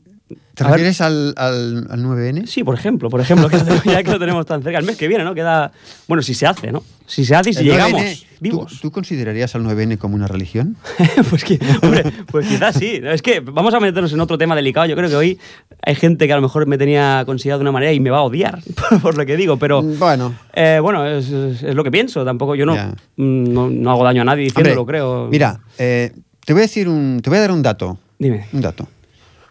[0.55, 2.47] ¿Te a refieres al, al, al 9N?
[2.47, 5.09] Sí, por ejemplo, por ejemplo, que ya que lo tenemos tan cerca, el mes que
[5.09, 5.35] viene, ¿no?
[5.35, 5.73] Queda,
[6.07, 6.83] bueno, si se hace, ¿no?
[7.07, 8.79] Si se hace y si llegamos 9N, ¿tú- vivos.
[8.83, 10.77] ¿tú, considerarías al 9N como una religión?
[11.31, 13.01] pues, que- hombre, pues quizás sí.
[13.03, 14.87] Es que vamos a meternos en otro tema delicado.
[14.87, 15.39] Yo creo que hoy
[15.83, 18.19] hay gente que a lo mejor me tenía considerado de una manera y me va
[18.19, 18.61] a odiar
[19.03, 21.31] por, lo que digo, pero Mm, Bueno, eh, bueno, es,
[21.63, 22.25] lo que pienso.
[22.25, 25.29] Tampoco yo no, mm, no, no hago daño a nadie diciéndolo, hombre, creo.
[25.31, 26.13] Mira, eh,
[26.45, 27.99] te voy a decir un, te voy a dar un dato.
[28.19, 28.47] Dime.
[28.53, 28.89] Un dato.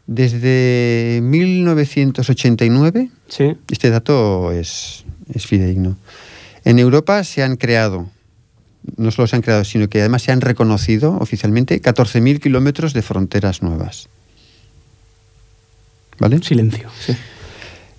[0.08, 3.58] Desde 1989 Sí.
[3.70, 5.98] Este dato es, es fidedigno.
[6.64, 8.10] En Europa se han creado,
[8.96, 13.02] no solo se han creado, sino que además se han reconocido oficialmente 14.000 kilómetros de
[13.02, 14.08] fronteras nuevas.
[16.20, 16.42] ¿Vale?
[16.42, 16.90] Silencio.
[17.00, 17.16] Sí.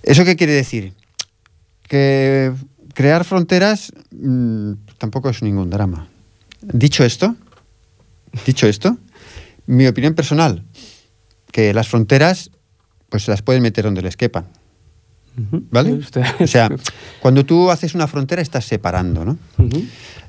[0.03, 0.93] ¿Eso qué quiere decir?
[1.83, 2.51] Que,
[2.93, 6.07] crear fronteras mm, tampoco es ningún drama.
[6.61, 7.35] Dicho esto,
[8.45, 8.97] dicho esto,
[9.65, 10.65] mi opinión personal,
[11.51, 12.51] que las fronteras
[13.09, 14.45] pues se las pueden meter donde les quepan.
[15.71, 15.93] ¿Vale?
[15.93, 16.69] Usted- O sea,
[17.21, 19.37] cuando tú haces una frontera estás separando, ¿no?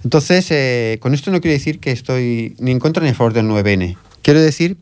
[0.04, 3.32] Entonces, eh, con esto no quiero decir que estoy ni en contra ni a favor
[3.32, 3.96] del 9N.
[4.22, 4.76] Quiero decir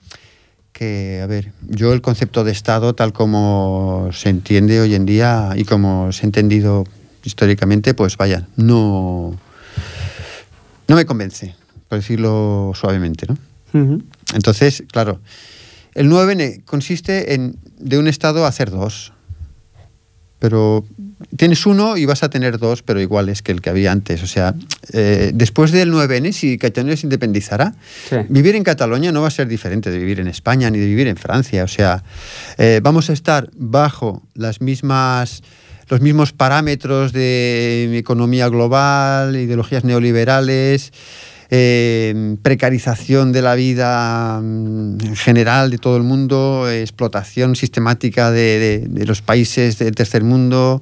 [0.73, 5.55] que, a ver, yo el concepto de Estado, tal como se entiende hoy en día
[5.57, 6.85] y como se ha entendido
[7.25, 9.37] históricamente, pues vaya, no,
[10.87, 11.55] no me convence,
[11.89, 13.39] por decirlo suavemente, ¿no?
[14.35, 15.21] Entonces, claro,
[15.95, 19.13] el 9N consiste en de un Estado hacer dos.
[20.41, 20.85] Pero
[21.37, 24.23] tienes uno y vas a tener dos, pero iguales que el que había antes.
[24.23, 24.55] O sea,
[24.93, 27.75] eh, después del 9N, si Cataluña se independizara,
[28.09, 28.17] Sí.
[28.29, 31.09] vivir en Cataluña no va a ser diferente de vivir en España ni de vivir
[31.09, 31.65] en Francia.
[31.65, 32.05] O sea,
[32.57, 35.43] eh, vamos a estar bajo las mismas,
[35.89, 40.93] los mismos parámetros de economía global, ideologías neoliberales,
[41.51, 48.59] eh, precarización de la vida mm, en general de todo el mundo, explotación sistemática de,
[48.59, 50.81] de- de los países del tercer mundo,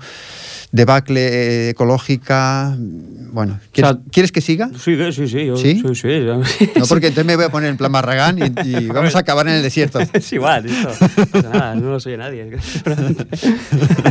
[0.72, 1.20] debacle
[1.66, 2.74] eh, ecológica.
[2.78, 4.70] Bueno, ¿quieres, O sea, ¿quieres que siga?
[4.78, 5.46] Sí, sí, sí.
[5.46, 5.82] yo- ¿Sí?
[5.86, 6.08] Sí, sí.
[6.24, 6.36] yo-
[6.76, 9.46] No, porque entonces me voy a poner en plan Marragán y, y vamos a acabar
[9.48, 9.98] en el desierto.
[10.12, 10.90] Es igual, esto.
[11.16, 12.50] No pasa nada, no lo soy nadie.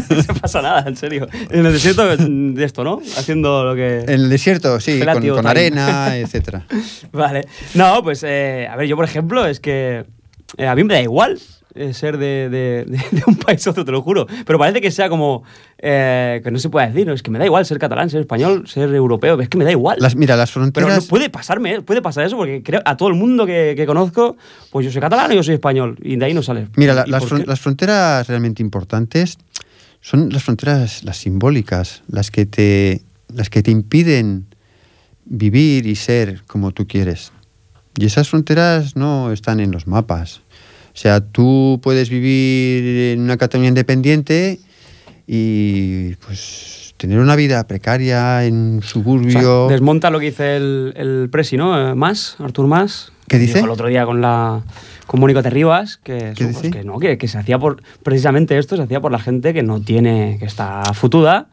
[0.10, 1.28] No se pasa nada, en serio.
[1.50, 3.02] En el desierto de esto, ¿no?
[3.18, 4.00] Haciendo lo que.
[4.00, 6.66] En el desierto, sí, con, Felatio con arena, etcétera.
[7.12, 7.48] Vale.
[7.74, 10.06] No, pues, eh, a ver, yo, por ejemplo, es que
[10.58, 11.40] eh, a mí me da igual
[11.76, 14.26] eh, ser de, de- de- de un país otro, te lo juro.
[14.46, 15.44] Pero parece que sea como.
[15.78, 17.14] eh, que no se puede decir, ¿no?
[17.14, 19.72] es que me da igual ser catalán, ser español, ser europeo, es que me da
[19.72, 19.98] igual.
[20.00, 21.06] Las, mira, las Pero no fronteras.
[21.08, 24.38] puede pasarme, puede pasar eso, porque creo a todo el mundo que, que conozco,
[24.72, 26.68] pues yo soy catalán o yo soy español, y de ahí no sale.
[26.76, 29.38] Mira, la- ¿Y las, fron- las fronteras realmente importantes
[30.02, 33.02] son las fronteras, las simbólicas, las que te,
[33.34, 34.46] las que te impiden
[35.26, 37.32] vivir y ser como tú quieres.
[37.98, 40.42] Y esas fronteras no están en los mapas.
[40.96, 44.60] O sea, tú puedes vivir en una Cataluña independiente
[45.28, 49.68] y pues tener una vida precaria en un O sea, suburbio.
[49.68, 51.92] desmonta lo que dice el, el Presi, ¿no?
[51.92, 53.12] Eh, Más, Artur Más.
[53.28, 53.56] ¿Qué dice?
[53.56, 54.64] Dijo el otro día con la
[55.06, 56.72] con Mónica Terribas que, ¿Qué eso, pues, dice?
[56.72, 59.64] que no, que, que se hacía por precisamente esto, se hacía por la gente que
[59.64, 61.50] no tiene, que está futuda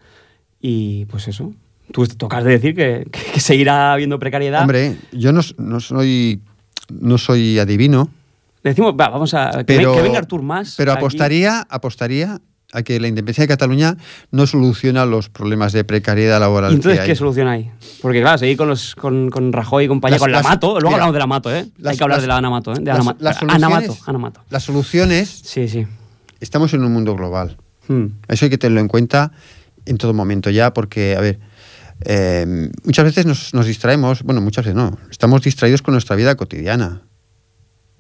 [0.61, 1.53] y pues eso.
[1.91, 4.61] Tú tocas de decir que, que, seguirá habiendo precariedad.
[4.61, 6.41] Hombre, yo no, no soy
[6.89, 8.09] no soy adivino,
[8.63, 9.51] Le decimos, va, vamos a.
[9.59, 10.75] Que, pero, que venga Artur Mas.
[10.77, 10.99] pero aquí.
[11.01, 12.41] apostaría, apostaría
[12.75, 13.97] a que la independencia de Cataluña
[14.31, 17.17] no soluciona los problemas de precariedad laboral ¿Y entonces que qué hay.
[17.17, 17.71] solución hay?
[18.01, 20.69] Porque claro, seguir con, los, con, con Rajoy y compañía, Las- con la Mato.
[20.81, 21.67] Luego mira, hablamos de la Mato, ¿eh?
[21.77, 22.77] las- hay que hablar las- de la Ana Mato, ¿eh?
[22.79, 24.41] De las- Ana, Ma- las Ana Mato, soluciones- Ana Mato.
[24.49, 25.87] Las soluciones, Sí, sí.
[26.41, 27.59] estamos en un mundo global.
[27.89, 28.07] Hmm.
[28.29, 29.33] Eso hay que tenerlo en cuenta
[29.85, 31.41] en todo momento ya, porque, a ver,
[32.05, 36.37] eh, muchas veces nos, nos distraemos, bueno, muchas veces no, estamos distraídos con nuestra vida
[36.37, 37.03] cotidiana.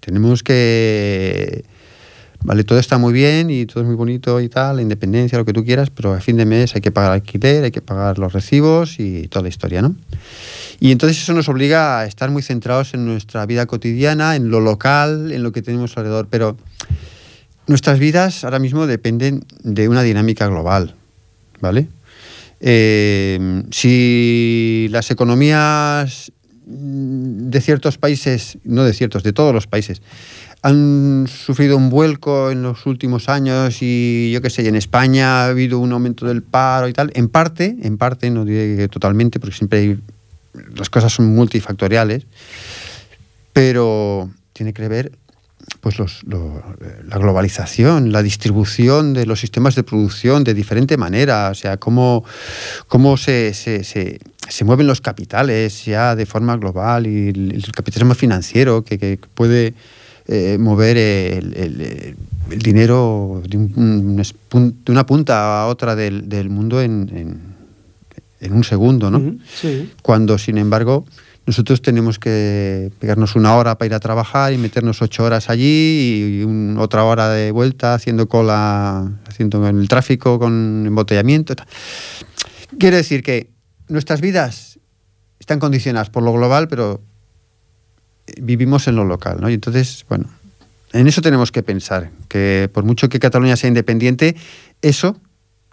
[0.04, 1.64] Tenemos que...
[2.44, 5.44] Vale, todo está muy bien y todo es muy bonito y tal, la independencia, lo
[5.44, 8.18] que tú quieras, pero a fin de mes hay que pagar alquiler, hay que pagar
[8.18, 9.94] los recibos y toda la historia, ¿no?
[10.80, 14.58] Y entonces eso nos obliga a estar muy centrados en nuestra vida cotidiana, en lo
[14.58, 16.56] local, en lo que tenemos alrededor, pero
[17.68, 20.96] nuestras vidas ahora mismo dependen de una dinámica global,
[21.60, 21.86] ¿vale?
[22.58, 26.32] Eh, si las economías
[26.64, 30.00] de ciertos países, no de ciertos, de todos los países,
[30.62, 35.42] han sufrido un vuelco en los últimos años y yo qué sé, y en España
[35.42, 38.88] ha habido un aumento del paro y tal, en parte, en parte, no diré que
[38.88, 39.98] totalmente, porque siempre hay,
[40.76, 42.26] las cosas son multifactoriales,
[43.52, 45.12] pero tiene que ver
[45.80, 46.62] pues los, lo-
[47.06, 52.24] la globalización, la distribución de los sistemas de producción de diferente manera, o sea, cómo,
[52.88, 57.72] cómo se, se, se- se mueven los capitales ya de forma global y el, el
[57.72, 59.74] capitalismo financiero que, que puede
[60.28, 62.16] eh, mover el, el-
[62.50, 64.16] el dinero de, un-
[64.84, 67.52] de una punta a otra del, del mundo en, en-
[68.40, 69.36] en un segundo, ¿no?
[69.54, 69.90] Sí.
[70.02, 71.06] cuando sin embargo
[71.46, 76.40] nosotros tenemos que pegarnos una hora para ir a trabajar y meternos ocho horas allí
[76.40, 81.54] y un- otra hora de vuelta haciendo cola, haciendo en el tráfico con embotellamiento.
[81.56, 81.66] tal.
[82.78, 83.48] Quiero decir que
[83.92, 84.78] nuestras vidas
[85.38, 87.00] están condicionadas por lo global, pero
[88.40, 89.50] vivimos en lo local, ¿no?
[89.50, 90.26] Y entonces, bueno,
[90.92, 94.36] en eso tenemos que pensar, que por mucho que Cataluña sea independiente,
[94.82, 95.16] eso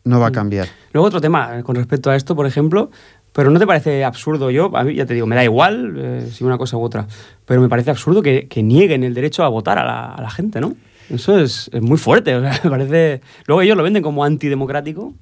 [0.03, 0.67] no va a cambiar.
[0.93, 2.89] Luego otro tema eh, con respecto a esto, por ejemplo,
[3.33, 4.75] pero ¿no te parece absurdo yo?
[4.75, 7.07] A mí ya te digo, me da igual eh, si una cosa u otra,
[7.45, 10.29] pero me parece absurdo que, que nieguen el derecho a votar a la, a la
[10.29, 10.75] gente, ¿no?
[11.09, 13.21] Eso es, es muy fuerte, o sea, me parece...
[13.45, 15.13] Luego ellos lo venden como antidemocrático.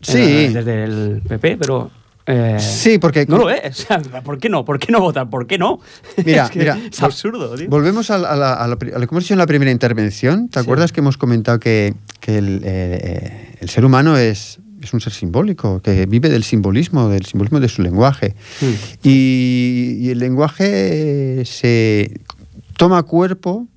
[0.00, 0.18] Sí.
[0.18, 1.90] eh, desde el PP, pero...
[2.26, 3.80] eh, Sí, porque No lo es.
[3.80, 4.64] O sea, ¿Por qué no?
[4.64, 5.28] ¿Por qué no votar?
[5.30, 5.80] ¿Por qué no?
[6.24, 7.68] Mira, es que mira, es vol- absurdo, tío.
[7.68, 10.48] Volvemos a, la- a la, lo que hemos dicho en la primera intervención.
[10.48, 10.62] ¿Te Sí.
[10.64, 15.00] acuerdas que hemos comentado que, que el, eh, eh, el ser humano es, es un
[15.00, 18.34] ser simbólico, que vive del simbolismo, del simbolismo de su lenguaje?
[18.60, 18.72] Hmm.
[19.02, 22.20] Y, y el lenguaje se
[22.76, 23.68] toma cuerpo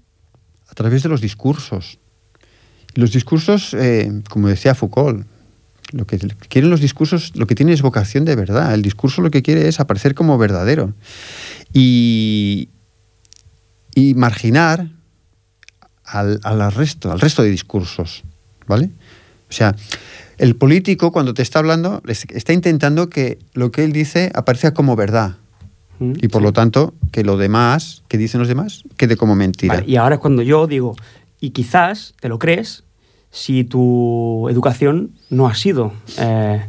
[0.70, 2.00] a través de los discursos.
[2.96, 5.26] Los discursos, eh, como decía Foucault,
[5.92, 6.18] lo que
[6.50, 8.74] quieren los discursos, lo que tiene es vocación de verdad.
[8.74, 10.94] El discurso lo que quiere es aparecer como verdadero.
[11.74, 12.70] Y,
[13.94, 14.90] y marginar
[16.04, 18.24] al, al resto, al resto de discursos.
[18.68, 18.90] ¿Vale?
[19.50, 19.76] O sea,
[20.38, 24.96] el político cuando te está hablando está intentando que lo que él dice aparezca como
[24.96, 25.38] verdad.
[26.00, 26.46] Mm, Y por sí.
[26.46, 29.76] lo tanto, que lo demás, que dicen los demás, quede como mentira.
[29.76, 30.96] Vale, y ahora es cuando yo digo,
[31.40, 32.85] y quizás te lo crees
[33.36, 36.62] si tu educación no ha sido eh,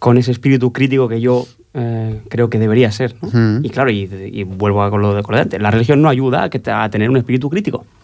[0.00, 3.14] con ese espíritu crítico que yo eh, creo que debería ser.
[3.62, 6.50] Y claro, y, y vuelvo a con lo de antes, la religión no ayuda a,
[6.50, 7.86] que te- a tener un espíritu crítico.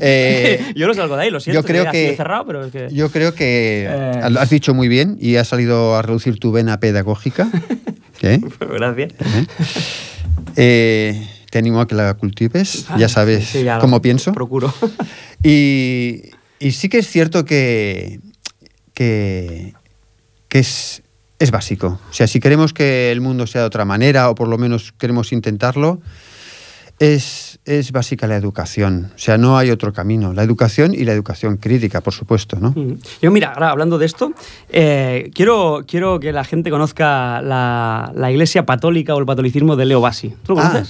[0.00, 1.60] Eh, yo no salgo de ahí, lo siento.
[1.60, 2.88] yo creo que, que- cerrado, pero es que...
[2.92, 4.20] Yo creo que Eh.
[4.38, 7.48] has dicho muy bien y has salido a reducir tu vena pedagógica.
[8.22, 8.40] ¿Eh?
[8.60, 9.12] Gracias.
[10.54, 14.32] Te animo a que la cultives, ya sabes Sí, ya cómo pienso.
[14.32, 14.72] Procuro.
[15.42, 16.22] Y,
[16.58, 18.20] y sí que es cierto que,
[18.94, 19.74] que,
[20.48, 21.02] que es,
[21.38, 22.00] es básico.
[22.10, 24.92] O sea, si queremos que el mundo sea de otra manera, o por lo menos
[24.92, 26.00] queremos intentarlo,
[26.98, 29.12] es, es básica la educación.
[29.14, 30.32] O sea, no hay otro camino.
[30.32, 32.74] La educación y la educación crítica, por supuesto, ¿no?
[33.20, 34.32] Yo, mira, ahora hablando de esto,
[34.70, 39.84] eh, quiero, quiero que la gente conozca la, la iglesia católica o el catolicismo de
[39.84, 40.34] Leo Bassi.
[40.42, 40.82] ¿Tú lo Ah.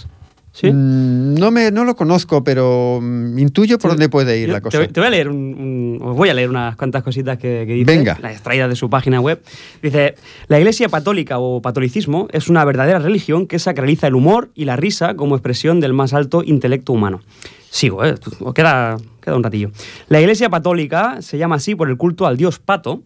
[0.63, 3.97] Mm, No, me, no lo conozco, pero mm, intuyo por Sí.
[3.97, 4.79] dónde puede ir la cosa.
[4.79, 7.65] voy- Te, voy a leer un, un- os voy a leer unas cuantas cositas que,
[7.67, 8.19] que dice, Venga.
[8.23, 9.43] las extraídas de su página web.
[9.83, 10.15] Dice,
[10.49, 14.77] la iglesia católica o catolicismo es una verdadera religión que sacraliza el humor y la
[14.77, 17.21] risa como expresión del más alto intelecto humano.
[17.71, 18.15] Sigo, ¿eh?
[18.41, 19.71] Os Queda, queda un ratillo.
[20.09, 23.03] La iglesia católica se llama así por el culto al dios pato,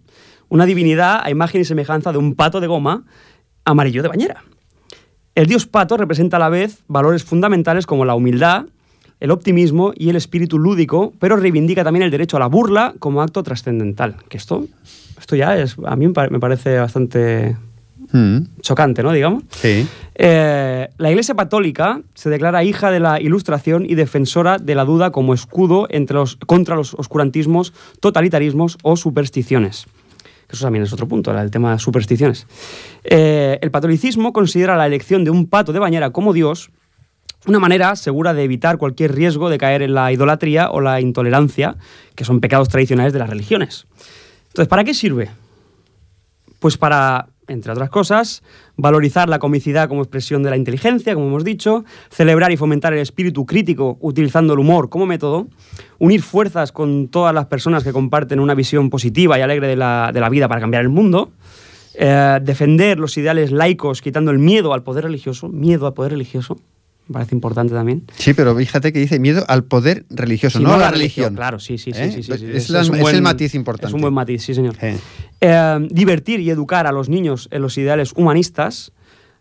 [0.49, 3.05] una divinidad a imagen y semejanza de un pato de goma
[3.65, 4.45] amarillo de bañera.
[5.35, 8.67] El dios pato representa a la vez valores fundamentales como la humildad,
[9.21, 13.23] el optimismo y el espíritu lúdico, pero reivindica también el derecho a la burla como
[13.23, 14.17] acto trascendental.
[14.29, 14.67] Que esto,
[15.19, 17.57] esto ya es, a mí me pa- me parece bastante
[18.13, 19.13] Mm, chocante, ¿no?
[19.13, 19.45] Digamos.
[19.51, 19.87] sí.
[20.17, 25.13] Eh, la Iglesia Católica se declara hija de la Ilustración y defensora de la duda
[25.13, 29.87] como escudo entre los, contra los oscurantismos, totalitarismos o supersticiones.
[30.51, 32.49] Que Eso también es otro punto, el tema de supersticiones.
[33.05, 36.73] Eh, el catolicismo considera la elección de un pato de bañera como Dios
[37.47, 41.77] una manera segura de evitar cualquier riesgo de caer en la idolatría o la intolerancia,
[42.15, 43.87] que son pecados tradicionales de las religiones.
[44.49, 45.31] Entonces, ¿para qué sirve?
[46.59, 48.43] Pues para, entre otras cosas,
[48.77, 53.01] valorizar la comicidad como expresión de la inteligencia, como hemos dicho, celebrar y fomentar el
[53.01, 55.49] espíritu crítico utilizando el humor como método,
[55.99, 60.11] unir fuerzas con todas las personas que comparten una visión positiva y alegre de la,
[60.13, 61.33] de la vida para cambiar el mundo,
[61.95, 66.57] eh, defender los ideales laicos quitando el miedo al poder religioso, miedo al poder religioso,
[67.11, 68.05] me parece importante también.
[68.17, 71.35] Sí, pero fíjate que dice miedo al poder religioso, Sí, no a la religión.
[71.35, 72.01] Claro, sí, sí, sí.
[72.01, 72.13] ¿Eh?
[72.13, 72.47] sí, sí, sí.
[72.55, 73.89] Es, la- es el matiz importante.
[73.89, 74.77] Es un buen matiz, sí, señor.
[74.81, 74.97] Eh.
[75.41, 78.93] Eh, divertir y educar a los niños en los ideales humanistas,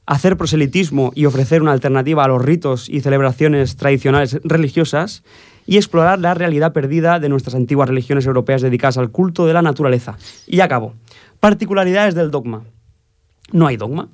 [0.08, 5.22] hacer proselitismo y ofrecer una alternativa a los ritos y celebraciones tradicionales religiosas
[5.68, 9.62] y explorar la realidad perdida de nuestras antiguas religiones europeas dedicadas al culto de la
[9.62, 10.18] naturaleza.
[10.48, 10.96] Y acabo.
[11.40, 12.64] Particularidades del dogma.
[13.52, 14.10] No hay dogma.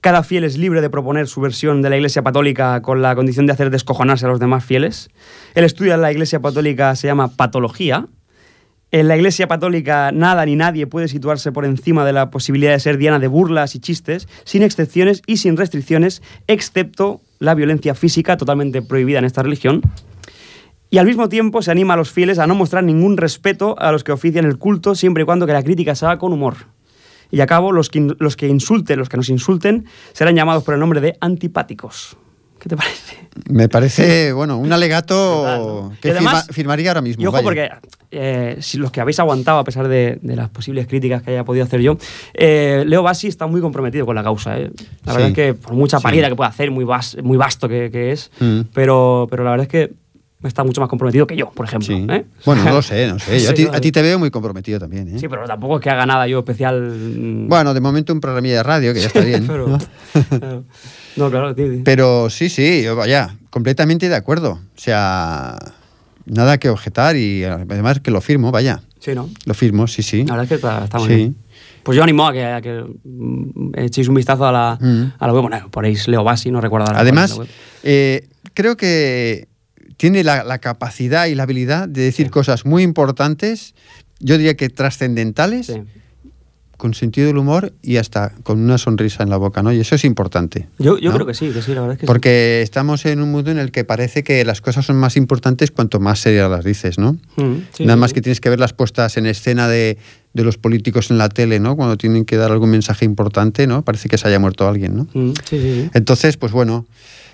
[0.00, 3.46] Cada fiel es libre de proponer su versión de la Iglesia Católica con la condición
[3.46, 5.10] de hacer descojonarse a los demás fieles.
[5.56, 8.06] El estudio de la Iglesia Católica se llama patología.
[8.92, 12.78] En la Iglesia Católica nada ni nadie puede situarse por encima de la posibilidad de
[12.78, 18.36] ser diana de burlas y chistes, sin excepciones y sin restricciones, excepto la violencia física
[18.36, 19.82] totalmente prohibida en esta religión.
[20.90, 23.90] Y al mismo tiempo se anima a los fieles a no mostrar ningún respeto a
[23.90, 26.77] los que ofician el culto, siempre y cuando que la crítica se haga con humor.
[27.30, 30.74] Y a cabo, los que, los que insulten, los que nos insulten, serán llamados por
[30.74, 32.16] el nombre de antipáticos.
[32.58, 33.16] ¿Qué te parece?
[33.48, 35.92] Me parece, bueno, un alegato Total, ¿no?
[36.00, 37.22] que además- firma- firmaría ahora mismo.
[37.22, 37.44] Y ojo, vaya.
[37.44, 37.70] porque
[38.10, 41.44] eh, si los que habéis aguantado, a pesar de, de las posibles críticas que haya
[41.44, 41.96] podido hacer yo,
[42.34, 44.58] eh, Leo Bassi está muy comprometido con la causa.
[44.58, 44.70] eh.
[45.04, 45.32] La verdad Sí.
[45.32, 46.02] es que, por mucha Sí.
[46.02, 48.60] parida que pueda hacer, muy, vas- muy vasto que, que es, Mm.
[48.74, 49.92] pero, pero la verdad es que
[50.44, 51.88] está mucho más comprometido que yo, por ejemplo.
[51.96, 52.06] Sí.
[52.08, 52.24] ¿eh?
[52.44, 53.40] Bueno, no lo sé, no sé.
[53.40, 55.08] Yo a, Sí, ti, no, a ti te veo muy comprometido también.
[55.08, 55.18] ¿eh?
[55.18, 56.80] Sí, pero tampoco es que haga nada yo especial.
[56.80, 59.46] mm, Bueno, de momento un programilla de radio, que ya está bien.
[59.46, 59.78] pero, ¿no?
[60.38, 60.64] claro.
[61.16, 61.66] no, claro, tío.
[61.84, 64.52] Pero sí, sí, yo, vaya, completamente de acuerdo.
[64.52, 65.56] O sea,
[66.26, 68.82] nada que objetar y además que lo firmo, vaya.
[69.00, 69.28] Sí, ¿no?
[69.44, 70.24] Lo firmo, sí, sí.
[70.24, 71.14] La verdad es que está, está muy Sí.
[71.14, 71.36] bien.
[71.84, 75.12] Pues yo animo a que, a que mm, echéis un vistazo a la, Mm.
[75.18, 75.42] a la web.
[75.42, 77.00] Bueno, ponéis Leo Bassi, no recuerdo ahora.
[77.00, 77.40] Además,
[77.82, 79.47] eh, creo que
[79.98, 82.30] tiene la, la capacidad y la habilidad de decir Sí.
[82.30, 83.74] cosas muy importantes,
[84.20, 85.82] yo diría que trascendentales, Sí.
[86.76, 89.72] con sentido del humor y hasta con una sonrisa en la boca, ¿no?
[89.72, 90.68] Y eso es importante.
[90.78, 91.16] Yo, yo ¿no?
[91.16, 92.06] creo que sí, que sí, la verdad es que sí.
[92.06, 95.72] Porque estamos en un mundo en el que parece que las cosas son más importantes
[95.72, 97.14] cuanto más serias las dices, ¿no?
[97.34, 99.98] Mm, Nada más que tienes que ver las puestas en escena de,
[100.34, 101.74] de los políticos en la tele, ¿no?
[101.74, 103.82] Cuando tienen que dar algún mensaje importante, ¿no?
[103.82, 105.08] Parece que se haya muerto alguien, ¿no?
[105.14, 105.90] Mm, sí, sí, sí.
[105.94, 106.86] Entonces, pues bueno,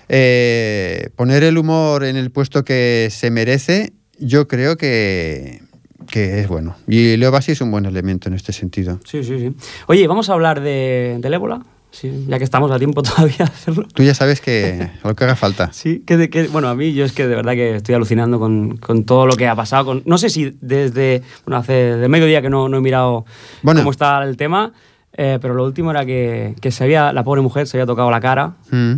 [0.09, 5.61] eh, poner el humor en el puesto que se merece, yo creo que,
[6.09, 6.75] que es bueno.
[6.87, 8.99] Y Leo Bassi es un buen elemento en este sentido.
[9.05, 9.55] Sí, sí, sí.
[9.87, 13.43] Oye, vamos a hablar de, del ébola, sí, ya que estamos a tiempo todavía de
[13.43, 13.87] hacerlo.
[13.93, 15.73] Tú ya sabes que lo que haga falta.
[15.73, 18.77] Sí, que, que- bueno, a mí yo es que de verdad que estoy alucinando con,
[18.77, 19.85] con todo lo que ha pasado.
[19.85, 23.25] Con, no sé si desde, bueno, hace de mediodía que no, no he mirado
[23.63, 23.81] Bueno.
[23.81, 24.71] cómo está el tema,
[25.17, 28.11] eh, pero lo último era que, que se había, la pobre mujer se había tocado
[28.11, 28.95] la cara Mm.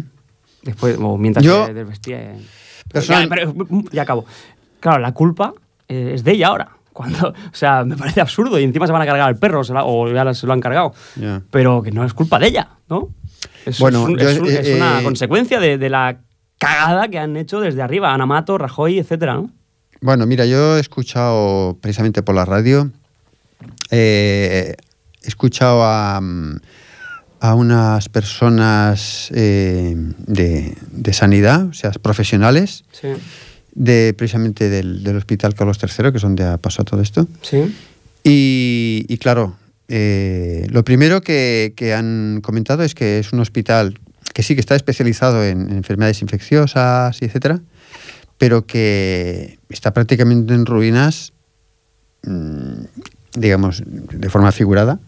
[0.63, 2.19] Después, o mientras Yo- se desvestía.
[2.33, 2.37] eh.
[2.91, 3.53] Personal- Ya, pero,
[3.91, 4.25] ya acabo.
[4.79, 5.53] Claro, la culpa
[5.87, 6.69] eh, es de ella ahora.
[6.97, 9.73] Cuando, o sea, me parece absurdo y encima se van a cargar al perro se
[9.73, 10.93] la- o ya se lo han cargado.
[11.51, 13.09] Pero que no es culpa de ella, ¿no?
[13.65, 16.17] Es, Bueno, es un- yo- es un- eh, es una eh, consecuencia de, de la
[16.57, 19.51] cagada que han hecho desde arriba, Ana Mato, Rajoy, etcétera, ¿no?
[20.01, 22.89] Bueno, mira, yo he escuchado precisamente por la radio,
[23.91, 24.75] eh,
[25.23, 26.59] he escuchado a, mm,
[27.39, 33.09] a unas personas eh, de, de sanidad, o sea, profesionales, Sí.
[33.73, 37.27] de precisamente del, del Hospital Carlos III, que es donde ha pasado todo esto.
[37.41, 37.75] Sí.
[38.23, 39.55] Y, y claro,
[39.87, 43.99] eh, lo primero que, que han comentado es que es un hospital
[44.33, 47.61] que sí que está especializado en, en enfermedades infecciosas etcétera,
[48.37, 51.33] pero que está prácticamente en ruinas,
[52.23, 52.83] mm,
[53.35, 54.99] digamos, de forma figurada.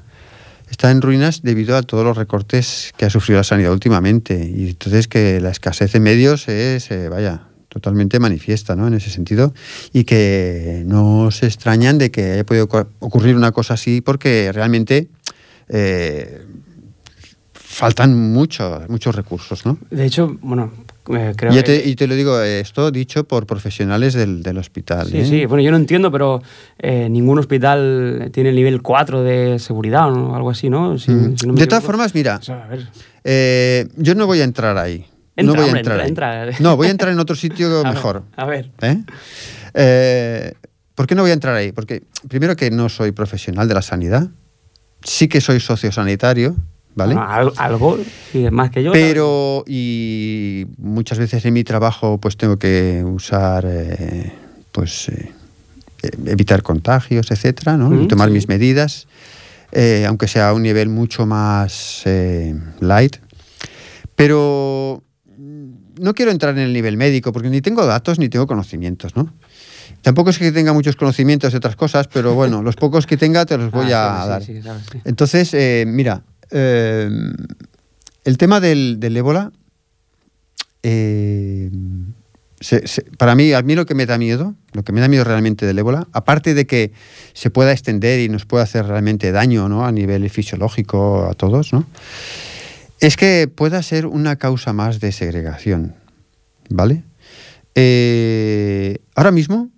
[0.70, 4.51] Está en ruinas debido a todos los recortes que ha sufrido la sanidad últimamente.
[4.55, 8.88] Y entonces que la escasez de medios es, eh, vaya, totalmente manifiesta, ¿no?
[8.88, 9.53] En ese sentido.
[9.93, 12.67] Y que no se extrañan de que haya podido
[12.99, 15.07] ocurrir una cosa así porque realmente
[15.70, 16.45] eh,
[17.53, 19.78] faltan muchos, muchos recursos, ¿no?
[19.89, 20.72] De hecho, bueno,
[21.10, 21.64] eh, creo Y, que...
[21.64, 25.07] te, y te lo digo, eh, esto dicho por profesionales del, del hospital.
[25.07, 25.26] Sí, ¿eh?
[25.26, 26.41] sí, bueno, yo no entiendo, pero
[26.78, 30.97] eh, ningún hospital tiene el nivel 4 de seguridad o algo así, ¿no?
[30.97, 31.38] Si- Mm.
[31.38, 32.88] si no de todas formas, mira, O sea, a ver.
[33.24, 35.05] eh, yo no voy a entrar ahí.
[35.36, 36.60] Entra, no voy a entrar entra, entra.
[36.60, 38.24] No, voy a entrar en otro sitio A ver, mejor.
[38.36, 38.72] A ver.
[39.74, 40.53] Eh,
[40.95, 41.72] ¿Por qué no voy a entrar ahí?
[41.72, 44.28] Porque primero que no soy profesional de la sanidad,
[45.01, 46.55] sí que soy sociosanitario,
[46.99, 47.15] ¿vale?
[47.15, 48.91] Bueno, al- algo, sí, más que yo.
[48.91, 54.31] Pero, y muchas veces en mi trabajo, pues tengo que usar, eh,
[54.71, 55.31] pues, eh,
[56.25, 57.89] evitar contagios, etcétera, ¿no?
[57.89, 58.33] Mm, y tomar sí.
[58.33, 59.07] mis medidas,
[59.71, 62.03] eh, aunque sea a un nivel mucho más
[62.81, 63.17] light.
[64.15, 65.03] Pero
[65.37, 65.65] mm,
[66.01, 69.33] no quiero entrar en el nivel médico, porque ni tengo datos ni tengo conocimientos, ¿no?
[70.01, 73.45] Tampoco es que tenga muchos conocimientos de otras cosas, pero bueno, los pocos que tenga
[73.45, 74.43] te los voy Ah, a sí, dar.
[74.43, 75.01] sí, sí, claro, sí.
[75.05, 77.09] Entonces, eh, mira, eh,
[78.23, 79.51] el tema del, ébola,
[80.83, 81.69] eh,
[83.17, 85.65] para mí, a mí lo que me da miedo, lo que me da miedo realmente
[85.65, 86.91] del ébola, aparte de que
[87.33, 89.85] se pueda extender y nos pueda hacer realmente daño ¿no?
[89.85, 91.85] a nivel fisiológico a todos, ¿no?
[92.99, 95.95] es que pueda ser una causa más de segregación,
[96.69, 97.03] ¿vale?
[97.75, 99.69] Eh, ahora mismo,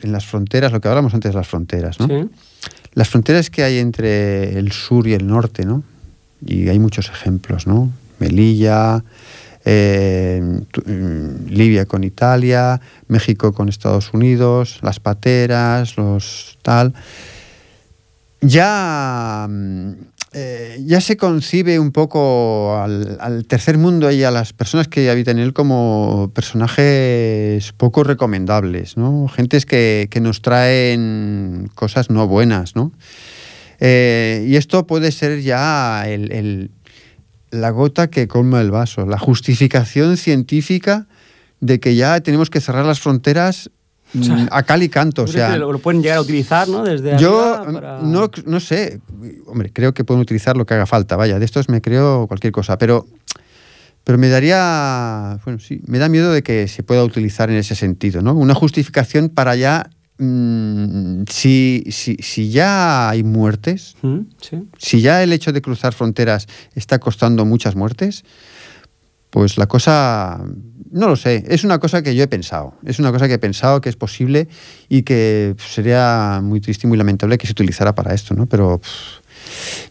[0.00, 2.06] en las fronteras, lo que hablamos antes de las fronteras, ¿no?
[2.06, 2.28] Sí.
[2.94, 5.82] Las fronteras que hay entre el sur y el norte, ¿no?
[6.44, 7.90] Y hay muchos ejemplos, ¿no?
[8.18, 9.02] Melilla,
[9.64, 16.94] eh, mm, Libia con Italia, México con Estados Unidos, las pateras, los tal.
[18.40, 19.92] Ya, mm,
[20.34, 25.38] eh, ya se concibe un poco al, tercer mundo y a las personas que habitan
[25.38, 29.28] en él como personajes poco recomendables, ¿no?
[29.28, 32.92] Gentes que, que nos traen cosas no buenas, ¿no?
[33.80, 36.70] Eh, y esto puede ser ya el-
[37.50, 41.06] la gota que colma el vaso, la justificación científica
[41.60, 43.70] de que ya tenemos que cerrar las fronteras
[44.18, 45.22] O sea, mm, a cal y canto.
[45.22, 46.82] O ¿Tú crees sea, lo, pueden llegar a utilizar, ¿no?
[46.84, 49.00] Desde yo para- no, no sé,
[49.46, 52.52] hombre, creo que pueden utilizar lo que haga falta, vaya, de estos me creo cualquier
[52.52, 53.06] cosa, pero,
[54.04, 57.74] pero me daría, bueno, sí, me da miedo de que se pueda utilizar en ese
[57.74, 58.34] sentido, ¿no?
[58.34, 59.88] Una justificación para ya,
[60.18, 64.62] mm, si, si, si ya hay muertes, Mm, Sí.
[64.78, 68.24] si ya el hecho de cruzar fronteras está costando muchas muertes,
[69.32, 70.44] pues la cosa,
[70.90, 73.38] no lo sé, es una cosa que yo he pensado, es una cosa que he
[73.38, 74.46] pensado que es posible
[74.90, 78.44] y que sería muy triste y muy lamentable que se utilizara para esto, ¿no?
[78.44, 78.82] Pero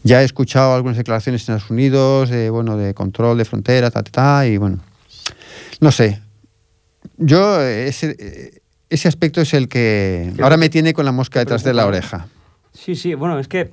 [0.04, 4.04] Ya he escuchado algunas declaraciones en Estados Unidos de, bueno, de control de frontera, ta,
[4.04, 4.78] ta, ta, y bueno,
[5.80, 6.22] no sé.
[7.18, 11.74] Yo, ese, ese aspecto es el que ahora me tiene con la mosca detrás de
[11.74, 12.28] la oreja.
[12.74, 13.72] Sí, sí, bueno, es que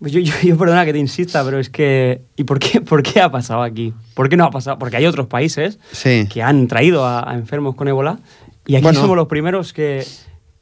[0.00, 2.22] yo, yo, yo, perdona que te insista, pero es que.
[2.36, 3.92] ¿Y por qué, por qué ha pasado aquí?
[4.14, 4.78] ¿Por qué no ha pasado?
[4.78, 6.26] Porque hay otros países Sí.
[6.32, 8.18] que han traído a, a enfermos con ébola
[8.66, 9.00] y aquí Bueno.
[9.00, 10.04] somos los primeros que,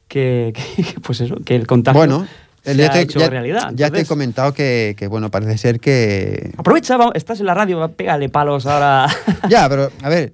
[0.09, 2.27] que, que- pues eso, que el contagio Bueno,
[2.65, 3.71] se ya ha te, hecho ya- realidad.
[3.71, 6.53] ya te he Entonces, comentado que, que, bueno, parece ser que...
[6.57, 9.07] Aprovecha, vamos, estás en la radio, pégale palos ahora.
[9.49, 10.33] Ya, pero a ver,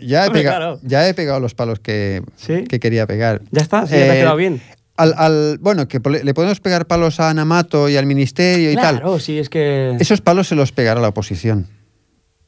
[0.00, 0.80] ya he, Hombre, pegado, claro.
[0.82, 2.64] ya he pegado los palos que, ¿Sí?
[2.64, 3.40] que quería pegar.
[3.50, 4.60] ya está, sí, ya te ha Eh, quedado bien.
[5.02, 8.96] Al, al- bueno, que le podemos pegar palos a Anamato y al ministerio y tal.
[9.00, 9.96] Claro, sí, es que.
[9.98, 11.66] Esos palos se los pegará la oposición.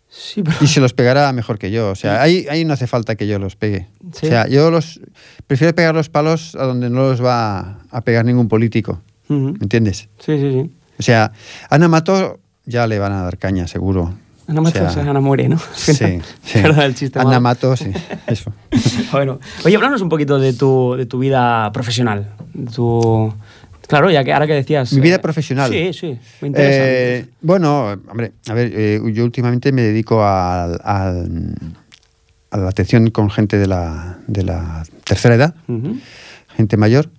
[0.09, 1.91] Sí, pero- Y se los pegará mejor que yo.
[1.91, 3.89] O sea, ahí, ahí no hace falta que yo los pegue.
[4.13, 4.27] Sí.
[4.27, 5.01] O sea, yo los
[5.49, 9.03] prefiero pegar los palos a donde no los va a pegar ningún político.
[9.29, 10.09] ¿Me entiendes?
[10.21, 10.71] Sí, sí, sí.
[10.99, 11.33] O sea,
[11.71, 14.15] Ana Mato ya le van a dar caña, seguro.
[14.47, 15.59] Ana O Mato sea, se Ana muere, ¿no?
[15.75, 16.21] Sí, sí.
[16.55, 17.19] Perdón el chiste.
[17.19, 17.41] Ana malo.
[17.41, 17.91] Mato, sí.
[18.27, 18.53] Eso.
[19.13, 22.31] Bueno, oye, háblanos un poquito de tu, de tu vida profesional.
[22.53, 23.33] de Tu...
[23.87, 24.93] Claro, ya que ahora que decías...
[24.95, 25.71] Mi vida eh, profesional.
[25.71, 26.79] Sí, sí, me interesa.
[26.85, 31.55] Eh, bueno, hombre, a ver, eh, yo últimamente me dedico al- al-
[32.51, 35.55] a la atención con gente de la, de la tercera edad,
[36.57, 37.11] gente mayor.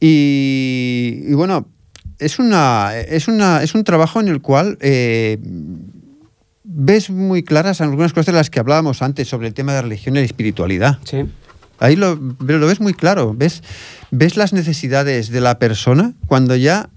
[0.00, 1.66] Y, y bueno,
[2.18, 4.76] es, una, es, una, es un trabajo en el cual
[6.74, 10.16] ves muy claras algunas cosas de las que hablábamos antes sobre el tema de religión
[10.16, 10.98] y espiritualidad.
[11.04, 11.24] Sí,
[11.78, 13.62] Ahí lo, lo ves muy claro, ves,
[14.12, 16.88] ves las necesidades de la persona cuando ya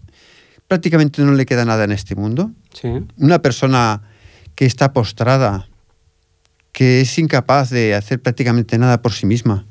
[0.67, 2.51] prácticamente no le queda nada en este mundo.
[2.73, 2.89] sí.
[3.17, 4.01] Una persona
[4.53, 5.67] que está postrada,
[6.71, 9.65] que es incapaz de hacer prácticamente nada por sí misma,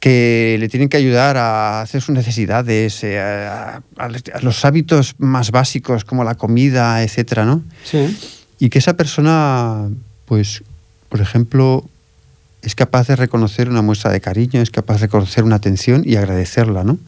[0.00, 5.14] que le tienen que ayudar a hacer sus necesidades, eh, a, a- a los hábitos
[5.18, 7.62] más básicos como la comida, etcétera, ¿no?
[7.84, 8.16] Sí,
[8.60, 9.88] Y que esa persona,
[10.26, 10.62] pues,
[11.08, 11.84] por ejemplo,
[12.62, 16.16] es capaz de reconocer una muestra de cariño, es capaz de reconocer una atención y
[16.16, 16.98] agradecerla, ¿no?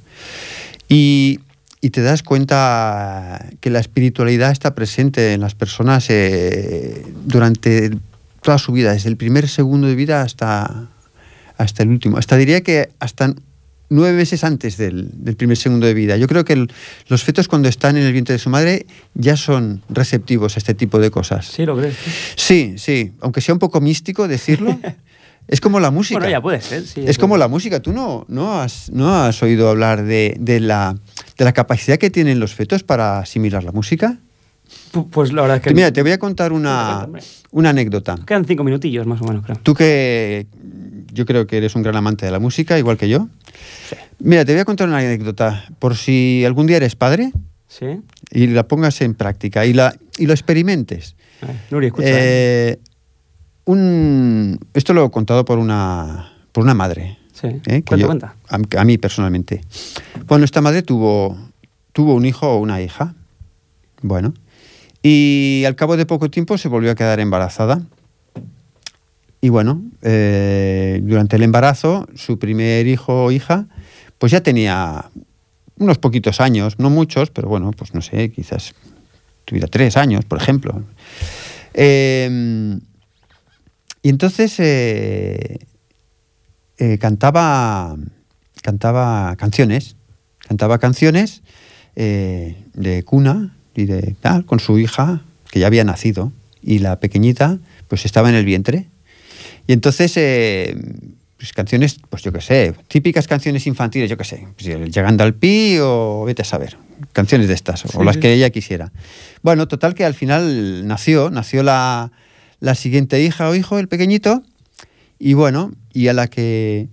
[0.89, 1.41] Y,
[1.83, 7.91] y te das cuenta que la espiritualidad está presente en las personas eh, durante
[8.41, 10.89] toda su vida, desde el primer segundo de vida hasta,
[11.59, 12.19] hasta el último.
[12.19, 13.35] Hasta diría que hasta
[13.93, 16.17] nueve meses antes del, del primer segundo de vida.
[16.17, 16.71] Yo creo que el-
[17.09, 20.75] los fetos cuando están en el vientre de su madre ya son receptivos a este
[20.75, 21.47] tipo de cosas.
[21.47, 21.97] sí, lo crees.
[22.37, 24.79] Sí, sí, aunque sea un poco místico decirlo,
[25.49, 26.19] es como la música.
[26.21, 27.03] Bueno, ya puede ser, sí.
[27.07, 27.81] Es como la música.
[27.81, 30.97] Tú no, no, has, no has oído hablar de, de la,
[31.39, 34.19] de la capacidad que tienen los fetos para asimilar la música.
[34.93, 35.75] Pu- Pues la verdad es que...
[35.75, 37.07] Mira, te voy a contar una,
[37.51, 38.17] una anécdota.
[38.27, 39.59] Quedan cinco minutillos más o menos, creo.
[39.63, 40.47] Tú que
[41.13, 43.29] yo creo que eres un gran amante de la música, igual que yo.
[44.19, 45.65] Mira, te voy a contar una anécdota.
[45.79, 47.33] Por si algún día eres padre
[47.69, 47.87] Sí.
[48.31, 51.17] y la pongas en práctica y, la, y lo experimentes.
[51.41, 52.09] A ver, Nuri, escucha.
[52.09, 52.13] ¿eh?
[52.15, 52.79] Eh,
[53.65, 57.19] un, esto lo he contado por una, por una madre.
[57.33, 57.47] sí.
[57.49, 57.61] ¿eh?
[57.65, 58.37] que cuenta, yo- cuenta.
[58.49, 59.63] A, a mí personalmente.
[60.27, 61.39] Bueno, esta madre tuvo,
[61.93, 63.15] tuvo un hijo o una hija.
[64.03, 64.35] Bueno.
[65.03, 67.83] Y al cabo de poco tiempo se volvió a quedar embarazada.
[69.43, 73.67] Y bueno, eh, durante el embarazo, su primer hijo o hija,
[74.19, 75.11] pues ya tenía
[75.77, 78.73] unos poquitos años, no muchos, pero bueno, pues no sé, quizás
[79.45, 80.83] tuviera tres años, por ejemplo.
[81.75, 82.79] Eh,
[84.03, 85.59] y entonces eh,
[86.79, 87.97] eh, cantaba,
[88.63, 89.97] cantaba canciones,
[90.39, 91.43] cantaba canciones
[91.95, 96.33] de cuna y de tal, con su hija, que ya había nacido,
[96.63, 98.89] y la pequeñita, pues estaba en el vientre.
[99.67, 100.77] Y entonces, eh,
[101.37, 105.35] pues canciones, pues yo qué sé, típicas canciones infantiles, yo qué sé, pues, llegando al
[105.35, 106.77] pi o vete a saber,
[107.13, 108.93] canciones de estas, o las que ella quisiera.
[109.43, 112.13] Bueno, total que al final nació, nació la,
[112.61, 114.43] la siguiente hija o hijo, el pequeñito,
[115.19, 116.89] y bueno, y a la que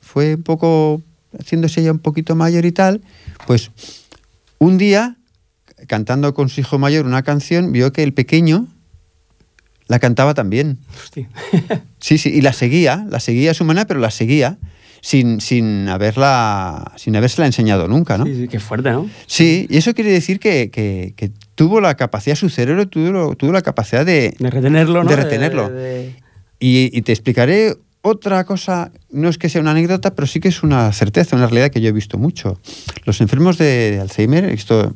[0.00, 1.02] fue un poco
[1.38, 3.02] haciéndose ya un poquito mayor y tal,
[3.46, 3.70] pues
[4.58, 5.16] un día,
[5.86, 8.66] cantando con su hijo mayor una canción, vio que el pequeño
[9.88, 10.78] la cantaba también.
[11.02, 11.28] Hostia.
[12.00, 14.56] Sí, sí, y la seguía, la seguía a su manera, pero la seguía
[15.00, 18.24] sin, sin haberla, sin habérsela enseñado nunca, ¿no?
[18.24, 19.10] Sí, sí, qué fuerte, ¿no?
[19.26, 23.50] Sí, y eso quiere decir que, que- que tuvo la capacidad, su cerebro tuvo, tuvo
[23.50, 24.32] la capacidad de...
[24.38, 25.10] De retenerlo, ¿no?
[25.10, 25.68] De retenerlo.
[25.70, 26.14] de-
[26.60, 30.48] Y, y te explicaré otra cosa, no es que sea una anécdota, pero sí que
[30.48, 32.60] es una certeza, una realidad que yo he visto mucho.
[33.04, 34.94] Los enfermos de, de Alzheimer, esto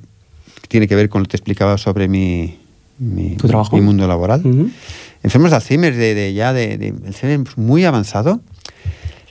[0.68, 2.58] tiene que ver con lo que te explicaba sobre mi,
[3.02, 3.76] mi, ¿Tu trabajo?
[3.76, 4.40] mi mundo laboral.
[4.44, 4.70] Ujú.
[5.22, 8.40] Enfermos de Alzheimer, de, de ya de, de Alzheimer muy avanzado,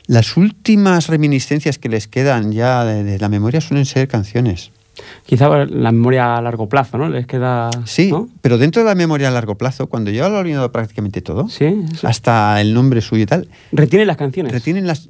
[0.07, 4.71] las últimas reminiscencias que les quedan ya de, de la memoria suelen ser canciones.
[5.25, 7.07] Quizá la memoria a largo plazo, ¿no?
[7.09, 7.69] Les queda...
[7.85, 8.27] Sí, ¿no?
[8.41, 11.47] pero dentro de la memoria a largo plazo, cuando yo lo he olvidado prácticamente todo,
[11.49, 12.05] Sí, sí.
[12.05, 14.51] hasta el nombre suyo y tal, Retienen las canciones.
[14.51, 15.07] retienen las...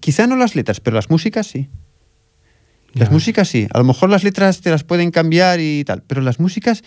[0.00, 1.68] Quizá no las letras, pero las músicas sí.
[2.94, 3.66] Las músicas sí.
[3.72, 6.82] A lo mejor las letras te las pueden cambiar y tal, pero las músicas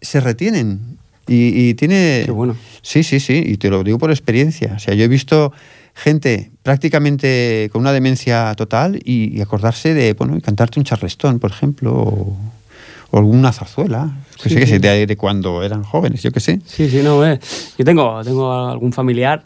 [0.00, 0.80] se retienen.
[1.26, 2.22] Y, y tiene...
[2.24, 2.56] Qué bueno.
[2.80, 4.72] Sí, sí, sí, y te lo digo por experiencia.
[4.76, 5.52] O sea, yo he visto
[5.94, 11.38] gente prácticamente con una demencia total y, y acordarse de, bueno, y cantarte un charleston,
[11.38, 12.36] por ejemplo, o,
[13.10, 14.72] o alguna zarzuela, que Sí, sé que sí.
[14.74, 16.60] sé, de, de cuando eran jóvenes, yo qué sé.
[16.64, 17.38] Sí, sí, no, eh.
[17.76, 19.44] Yo tengo, tengo algún familiar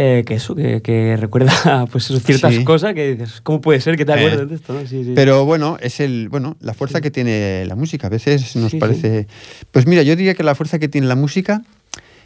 [0.00, 2.62] eh, que eso, que, que recuerda pues ciertas Sí.
[2.64, 4.14] cosas que dices, ¿cómo puede ser que te Eh.
[4.14, 4.72] acuerdes de esto?
[4.74, 4.80] no?
[4.86, 5.12] Sí, sí.
[5.14, 8.06] Pero bueno, es el, bueno, la fuerza que tiene la música.
[8.06, 9.26] A veces nos parece.
[9.72, 11.62] Pues mira, yo diría que la fuerza que tiene la música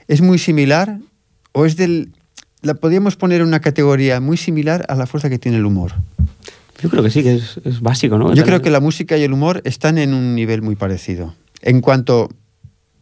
[0.08, 0.98] es muy similar,
[1.52, 2.12] o es del.
[2.60, 5.92] La podríamos poner en una categoría muy similar a la fuerza que tiene el humor.
[6.82, 8.34] Yo creo que sí, que es, es básico, ¿no?
[8.34, 11.34] Yo creo que la música y el humor están en un nivel muy parecido.
[11.62, 12.28] En cuanto.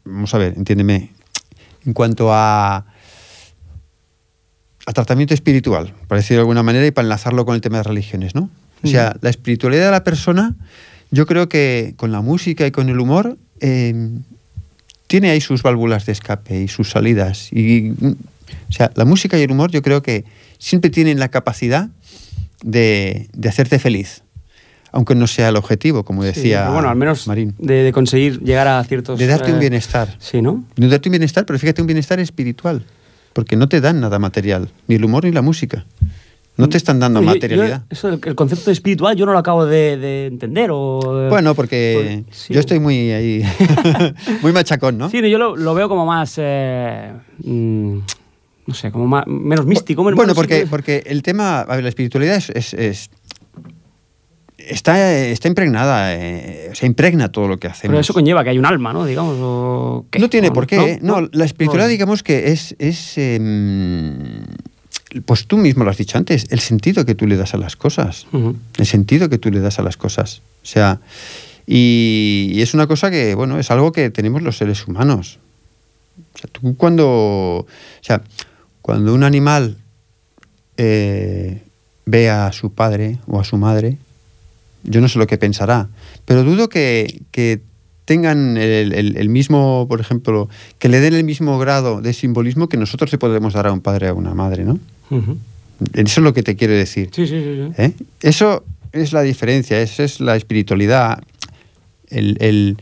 [0.05, 1.11] Vamos a ver, entiéndeme.
[1.87, 2.87] En cuanto a.
[4.87, 7.83] a tratamiento espiritual, por decirlo de alguna manera, y para enlazarlo con el tema de
[7.85, 8.49] religiones, ¿no?
[8.83, 10.55] O sea, la espiritualidad de la persona,
[11.11, 13.37] yo creo que con la música y con el humor.
[13.61, 14.11] eh,
[15.07, 17.53] tiene ahí sus válvulas de escape y sus salidas.
[17.53, 18.15] Y, mm,
[18.69, 20.25] o sea, la música y el humor yo creo que
[20.59, 21.89] siempre tienen la capacidad
[22.63, 24.23] de, de hacerte feliz.
[24.93, 27.57] Aunque no sea el objetivo, como Sí, decía pero bueno, al menos Marín.
[27.59, 29.19] de, de conseguir llegar a ciertos...
[29.19, 30.17] De darte un eh, bienestar.
[30.21, 30.65] Sí, ¿no?
[30.77, 32.85] De darte un bienestar, pero fíjate, un bienestar espiritual.
[33.33, 35.85] Porque no te dan nada material, ni el humor ni la música.
[36.57, 37.83] No te están dando Yo- yo- materialidad.
[37.89, 41.29] eso, el, concepto de espiritual yo no lo acabo de, de entender o...
[41.31, 42.53] Bueno, porque Pues, sí.
[42.53, 43.43] yo estoy muy ahí,
[44.43, 45.09] muy machacón, ¿no?
[45.09, 46.35] Sí, yo lo, lo veo como más...
[46.37, 47.13] eh,
[47.45, 47.99] mm,
[48.67, 50.05] no sé, como más, menos místico.
[50.05, 53.11] menos- Bueno, porque, que- porque el tema, a ver, la espiritualidad es, es- es-
[54.69, 57.93] está, está impregnada, eh, o sea, impregna todo lo que hacemos.
[57.93, 59.05] Pero eso conlleva que hay un alma, ¿no?
[59.05, 60.07] Digamos, o...
[60.11, 60.19] ¿qué?
[60.19, 60.99] No tiene ¿O por qué.
[61.03, 61.91] No, la espiritualidad, No.
[61.91, 64.45] digamos que es, es em,
[65.25, 67.77] pues tú mismo lo has dicho antes, el sentido que tú le das a las
[67.77, 68.27] cosas.
[68.79, 70.43] El sentido que tú le das a las cosas.
[70.63, 71.01] O sea,
[71.67, 75.39] y, y es una cosa que, bueno, es algo que tenemos los seres humanos.
[76.35, 77.67] O sea, tú cuando, o
[78.03, 78.23] sea,
[78.83, 79.77] cuando un animal
[80.77, 81.63] eh,
[82.07, 83.99] ve a su padre o a su madre,
[84.85, 85.89] yo no sé lo que pensará,
[86.25, 87.61] pero dudo que, que
[88.05, 92.69] tengan el, el- el mismo, por ejemplo, que le den el mismo grado de simbolismo
[92.69, 94.79] que nosotros le podemos dar a un padre o a una madre, ¿no?
[95.95, 97.11] Eso es lo que te quiero decir.
[97.13, 97.73] Sí, sí, sí.
[97.77, 97.83] sí.
[97.83, 97.93] ¿eh?
[98.23, 101.23] Eso es la diferencia, esa es la espiritualidad,
[102.11, 102.77] el,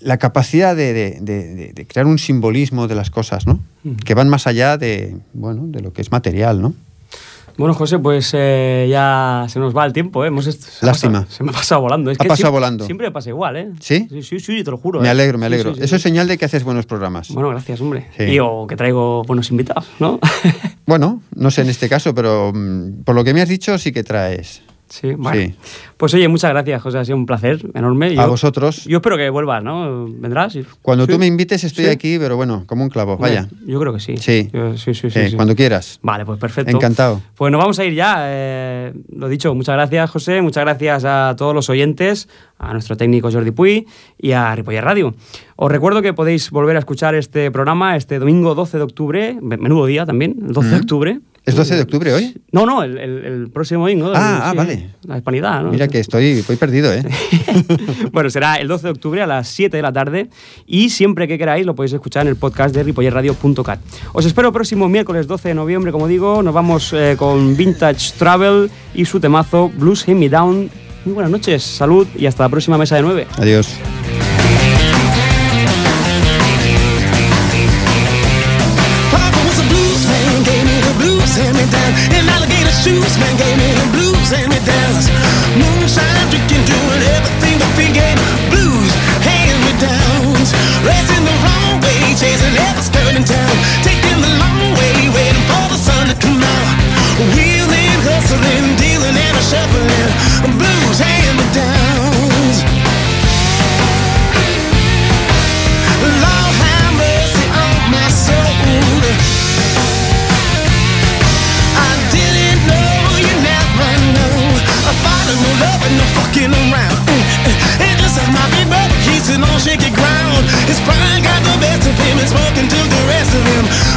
[0.00, 3.58] la capacidad de, de- de- crear un simbolismo de las cosas, ¿no?
[4.04, 6.74] Que van más allá de, bueno, de lo que es material, ¿no?
[7.58, 10.28] Bueno, José, pues eh, ya se nos va el tiempo, ¿eh?
[10.28, 11.20] Hemos se Lástima.
[11.22, 12.10] pasado- se me ha pasado volando.
[12.12, 12.84] Es Ha que pasado siempre- volando.
[12.86, 13.68] Siempre pasa igual, ¿eh?
[13.80, 14.06] ¿Sí?
[14.08, 15.00] Sí, sí, sí, te lo juro.
[15.00, 15.10] Me ¿eh?
[15.10, 15.72] alegro, me alegro.
[15.74, 17.30] sí, sí, Eso es señal de que haces buenos programas.
[17.30, 18.06] Bueno, gracias, hombre.
[18.18, 20.20] Y o que traigo buenos invitados, ¿no?
[20.86, 23.90] Bueno, no sé en este caso, pero mm, por lo que me has dicho sí
[23.92, 24.62] que traes.
[24.88, 25.40] Sí, bueno.
[25.40, 25.54] Sí.
[25.96, 26.98] Pues oye, muchas gracias, José.
[26.98, 28.18] Ha sido un placer enorme.
[28.18, 28.84] A vosotros.
[28.84, 30.06] Yo espero que vuelvas, ¿no?
[30.08, 30.56] ¿Vendrás?
[30.82, 31.12] Cuando Sí.
[31.12, 31.90] tú me invites estoy Sí.
[31.90, 33.48] aquí, pero bueno, como un clavo, vaya.
[33.66, 34.16] Yo creo que sí.
[34.16, 34.48] Sí.
[34.52, 35.32] Yo- sí, sí, sí, Eh.
[35.34, 35.98] Cuando quieras.
[36.02, 36.70] Vale, pues perfecto.
[36.76, 37.20] Encantado.
[37.36, 38.16] Pues nos vamos a ir ya.
[38.20, 40.40] eh, lo dicho, muchas gracias, José.
[40.42, 42.28] Muchas gracias a todos los oyentes,
[42.58, 43.86] a nuestro técnico Jordi Puy
[44.18, 45.14] y a Ripoller Radio.
[45.56, 49.56] Os recuerdo que podéis volver a escuchar este programa este domingo 12 de octubre, me-
[49.56, 51.20] menudo día también, el 12 de octubre.
[51.48, 52.34] ¿Es 12 de octubre hoy?
[52.52, 54.12] No, no, el, el- el próximo domingo.
[54.14, 54.90] Ah, el- ah, vale.
[55.06, 55.70] La hispanidad, ¿no?
[55.70, 57.02] Mira que estoy, voy perdido, ¿eh?
[58.12, 60.28] bueno, será el 12 de octubre a las 7 de la tarde
[60.66, 63.80] y siempre que queráis lo podéis escuchar en el podcast de ripollerradio.cat.
[64.12, 68.70] Os espero próximo miércoles 12 de noviembre, como digo, nos vamos eh, con Vintage Travel
[68.94, 70.70] y su temazo Blues Hit Me Down.
[71.04, 73.26] Muy buenas noches, salud y hasta la próxima mesa de 9.
[73.38, 73.68] Adiós.
[82.88, 85.37] Shoes man gave me the blues, hand me down.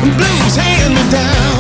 [0.02, 1.51] Blues hand me down.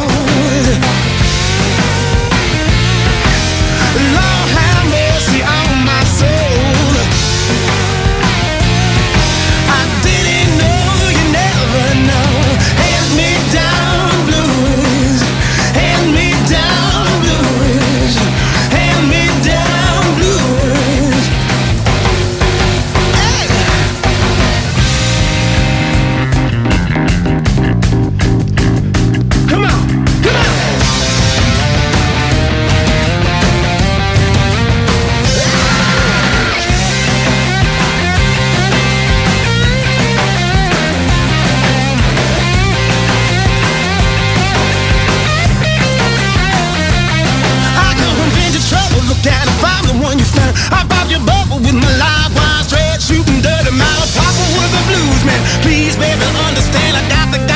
[57.12, 57.51] Got the,